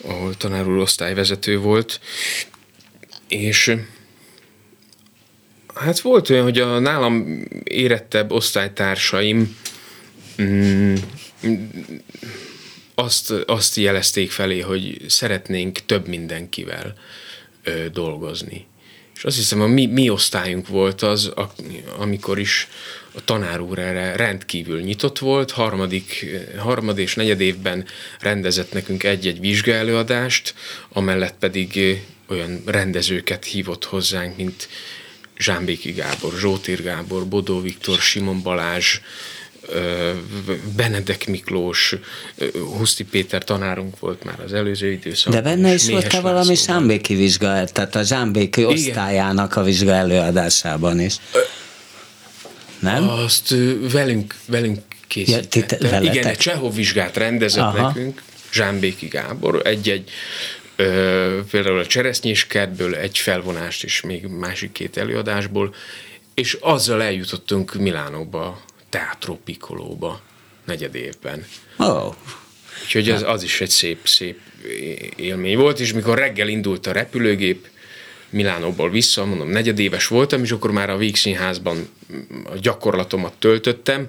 [0.00, 2.00] ahol tanár úr osztályvezető volt,
[3.28, 3.76] és
[5.78, 9.56] hát volt olyan, hogy a nálam érettebb osztálytársaim
[10.42, 10.94] mm,
[12.94, 16.94] azt, azt jelezték felé, hogy szeretnénk több mindenkivel
[17.62, 18.66] ö, dolgozni.
[19.16, 21.52] És azt hiszem, a mi, mi osztályunk volt az, a,
[21.98, 22.68] amikor is
[23.14, 26.26] a tanár úr erre rendkívül nyitott volt, harmadik,
[26.58, 27.84] harmad és negyed évben
[28.20, 30.54] rendezett nekünk egy-egy vizsgaelőadást,
[30.88, 34.68] amellett pedig olyan rendezőket hívott hozzánk, mint
[35.38, 39.00] Zsámbéki Gábor, Zsótér Gábor, Bodó Viktor, Simon Balázs,
[40.76, 41.94] Benedek Miklós,
[42.76, 45.42] Huszti Péter tanárunk volt már az előző időszakban.
[45.42, 48.72] De benne is volt valami Zsámbéki vizsga, tehát a Zsámbéki Igen.
[48.72, 51.14] osztályának a vizsga előadásában is.
[52.78, 53.08] Nem?
[53.08, 53.54] Azt
[53.92, 55.88] velünk, velünk készítette.
[55.88, 57.86] Ja, Igen, egy Csehov vizsgát rendezett Aha.
[57.86, 58.22] nekünk,
[58.52, 60.10] Zsámbéki Gábor, egy-egy
[61.50, 65.74] például a Cseresznyés kertből egy felvonást és még másik két előadásból,
[66.34, 70.20] és azzal eljutottunk Milánóba Teatro Piccolóba
[70.64, 71.46] negyed évben.
[71.76, 72.14] Oh.
[72.82, 74.40] Úgyhogy az, az is egy szép, szép
[75.16, 77.66] élmény volt, és mikor reggel indult a repülőgép,
[78.30, 81.88] Milánóból vissza, mondom, negyedéves voltam, és akkor már a Vígszínházban
[82.44, 84.08] a gyakorlatomat töltöttem,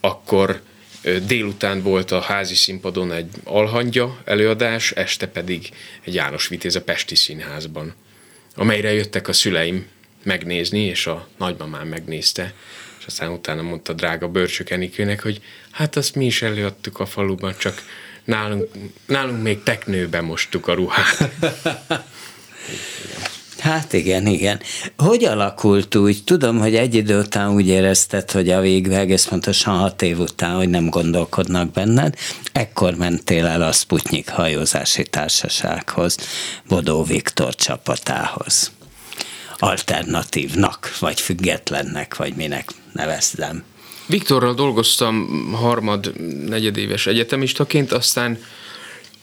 [0.00, 0.60] akkor
[1.26, 5.68] délután volt a házi színpadon egy alhangya előadás, este pedig
[6.04, 7.94] egy János Vitéz a Pesti Színházban,
[8.54, 9.86] amelyre jöttek a szüleim
[10.22, 12.54] megnézni, és a nagymamám megnézte
[13.06, 15.40] és aztán utána mondta drága Börcsök Enikőnek, hogy
[15.70, 17.82] hát azt mi is előadtuk a faluban, csak
[18.24, 18.68] nálunk,
[19.06, 21.30] nálunk még teknőbe mostuk a ruhát.
[23.66, 24.60] Hát igen, igen.
[24.96, 26.24] Hogy alakult úgy?
[26.24, 30.54] Tudom, hogy egy idő után úgy érezted, hogy a végbe egész pontosan hat év után,
[30.56, 32.14] hogy nem gondolkodnak benned.
[32.52, 36.16] Ekkor mentél el a Sputnik hajózási társasághoz,
[36.68, 38.72] Bodó Viktor csapatához
[39.58, 43.64] alternatívnak, vagy függetlennek, vagy minek nevezzem.
[44.06, 46.12] Viktorral dolgoztam harmad,
[46.48, 48.38] negyedéves egyetemistaként, aztán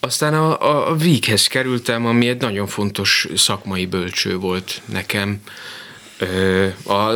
[0.03, 5.41] aztán a, a Víghez kerültem, ami egy nagyon fontos szakmai bölcső volt nekem.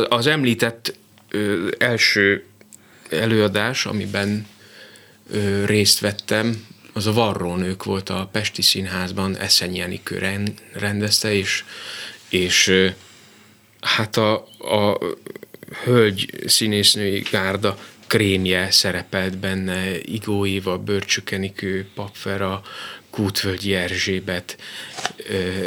[0.08, 0.98] Az említett
[1.78, 2.44] első
[3.10, 4.46] előadás, amiben
[5.64, 11.64] részt vettem, az a Varrónők volt a Pesti Színházban, Eszenyi Enikő rendezte, és,
[12.28, 12.72] és
[13.80, 14.98] hát a, a
[15.84, 17.78] hölgy színésznői gárda
[18.08, 22.62] krémje szerepelt benne, Igó Éva, Börcsökenikő, Papfera,
[23.10, 24.56] Kútvölgyi Erzsébet,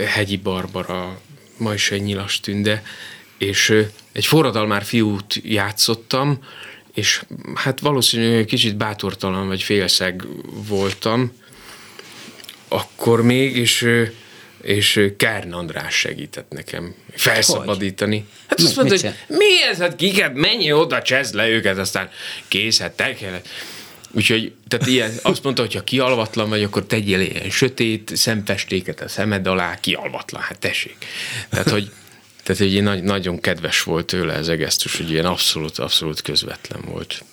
[0.08, 1.22] Hegyi Barbara,
[1.58, 2.84] ma nyilas tünde,
[3.38, 3.74] és
[4.12, 6.40] egy forradalmár fiút játszottam,
[6.94, 7.24] és
[7.56, 10.24] hát valószínűleg kicsit bátortalan vagy félszeg
[10.68, 11.32] voltam,
[12.68, 13.88] akkor még, és
[14.62, 18.18] és Kern András segített nekem felszabadítani.
[18.18, 18.26] Hogy?
[18.48, 22.10] Hát azt mondta, hogy mi ez, hát kiket, menj oda, csezd le őket, aztán
[22.48, 23.48] kész, hát te kellett.
[24.12, 29.08] Úgyhogy tehát ilyen, azt mondta, hogy ha kialvatlan vagy, akkor tegyél ilyen sötét szemfestéket a
[29.08, 30.96] szemed alá, kialvatlan, hát tessék.
[31.50, 31.92] Tehát, hogy,
[32.44, 36.82] tehát, hogy nagy, nagyon kedves volt tőle ez a gesztus, hogy ilyen abszolút, abszolút közvetlen
[36.86, 37.24] volt.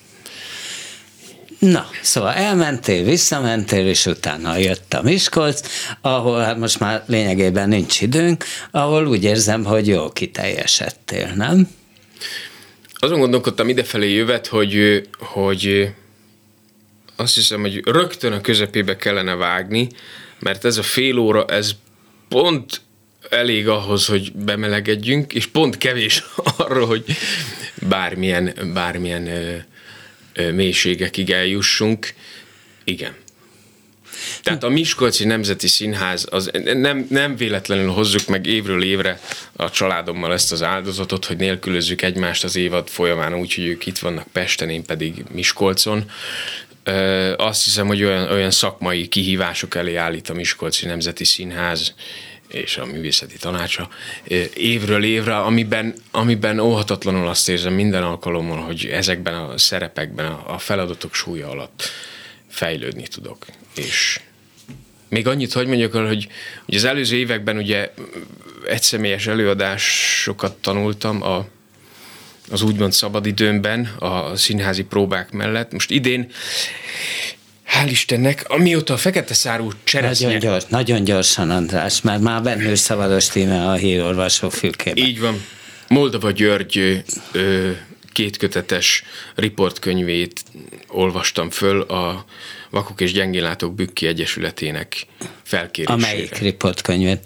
[1.59, 5.61] Na, szóval elmentél, visszamentél, és utána jött a Miskolc,
[6.01, 11.69] ahol hát most már lényegében nincs időnk, ahol úgy érzem, hogy jó kiteljesedtél, nem?
[12.93, 15.91] Azon gondolkodtam idefelé jövet, hogy, hogy
[17.17, 19.89] azt hiszem, hogy rögtön a közepébe kellene vágni,
[20.39, 21.71] mert ez a fél óra, ez
[22.29, 22.81] pont
[23.31, 26.25] elég ahhoz, hogy bemelegedjünk, és pont kevés
[26.57, 27.05] arra, hogy
[27.89, 29.29] bármilyen, bármilyen
[30.53, 32.15] mélységekig eljussunk.
[32.85, 33.15] Igen.
[34.43, 39.21] Tehát a Miskolci Nemzeti Színház, az nem, nem véletlenül hozzuk meg évről évre
[39.57, 43.99] a családommal ezt az áldozatot, hogy nélkülözzük egymást az évad folyamán úgy, hogy ők itt
[43.99, 46.11] vannak Pesten, én pedig Miskolcon.
[47.37, 51.95] Azt hiszem, hogy olyan, olyan szakmai kihívások elé állít a Miskolci Nemzeti Színház,
[52.49, 53.89] és a művészeti tanácsa
[54.55, 61.15] évről évre, amiben, amiben óhatatlanul azt érzem minden alkalommal, hogy ezekben a szerepekben a feladatok
[61.15, 61.83] súlya alatt
[62.49, 63.47] fejlődni tudok.
[63.77, 64.21] És
[65.09, 66.29] még annyit, hogy mondjak el, hogy,
[66.65, 67.93] hogy az előző években ugye
[68.69, 71.47] egyszemélyes előadásokat tanultam a,
[72.51, 75.73] az úgymond szabadidőmben, a színházi próbák mellett.
[75.73, 76.31] Most idén
[77.79, 80.27] Hál' Istennek, amióta a fekete szárú cseresznye...
[80.27, 85.05] Nagyon, gyors, nagyon gyorsan, András, mert már bennő szavaros tíme a hírolvasó fülkében.
[85.05, 85.45] Így van.
[85.89, 87.03] Moldova György
[87.33, 87.71] ö,
[88.13, 89.05] kétkötetes
[89.35, 90.43] riportkönyvét
[90.89, 92.25] olvastam föl a
[92.71, 95.07] Vakok és Gyengénlátók Bükki Egyesületének
[95.43, 96.07] felkérésére.
[96.07, 97.21] Amelyik riportkönyvét?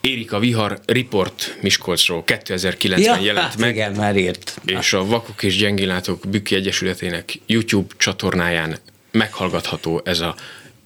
[0.00, 3.74] Érik Vihar Report Miskolcról 2009-ben ja, jelent hát meg.
[3.74, 4.60] Igen, már írt.
[4.64, 8.78] És a Vakok és Gyengénlátók Bükki Egyesületének YouTube csatornáján
[9.10, 10.34] meghallgatható ez a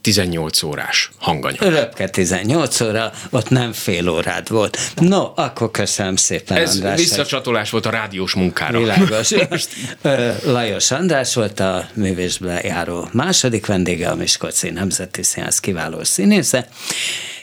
[0.01, 1.61] 18 órás hanganyag.
[1.63, 4.79] Röpke 18 óra, ott nem fél órád volt.
[4.97, 6.99] No, akkor köszönöm szépen, Ez András.
[6.99, 8.79] visszacsatolás volt a rádiós munkára.
[8.79, 9.31] Világos.
[10.45, 16.69] Lajos András volt a művésbe járó második vendége, a Miskolci Nemzeti Színház kiváló színésze.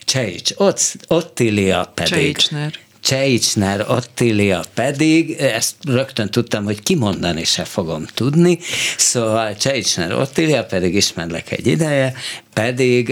[0.06, 2.12] Cseics Ott, Ottilia pedig.
[2.12, 2.72] Cseicsner.
[3.10, 8.60] Cseicsner Ottilia pedig, ezt rögtön tudtam, hogy kimondani se fogom tudni,
[8.98, 12.14] szóval Cseicsner Ottilia pedig ismerlek egy ideje,
[12.60, 13.12] pedig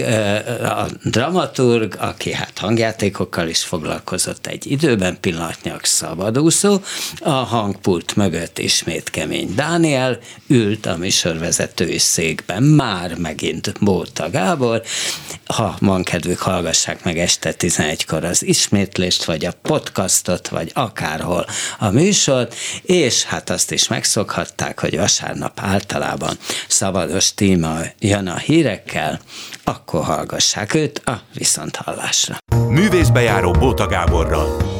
[0.62, 6.80] a dramaturg, aki hát hangjátékokkal is foglalkozott egy időben, pillanatnyak szabadúszó,
[7.20, 14.82] a hangpult mögött ismét kemény Dániel ült a műsorvezetői székben, már megint Bóta Gábor,
[15.46, 21.46] ha van kedvük, hallgassák meg este 11-kor az ismétlést, vagy a podcastot, vagy akárhol
[21.78, 29.20] a műsort, és hát azt is megszokhatták, hogy vasárnap általában szabados téma jön a hírekkel,
[29.64, 32.36] akkor hallgassák őt a viszonthallásra.
[32.68, 34.77] Művészbejáró Bóta Gáborral.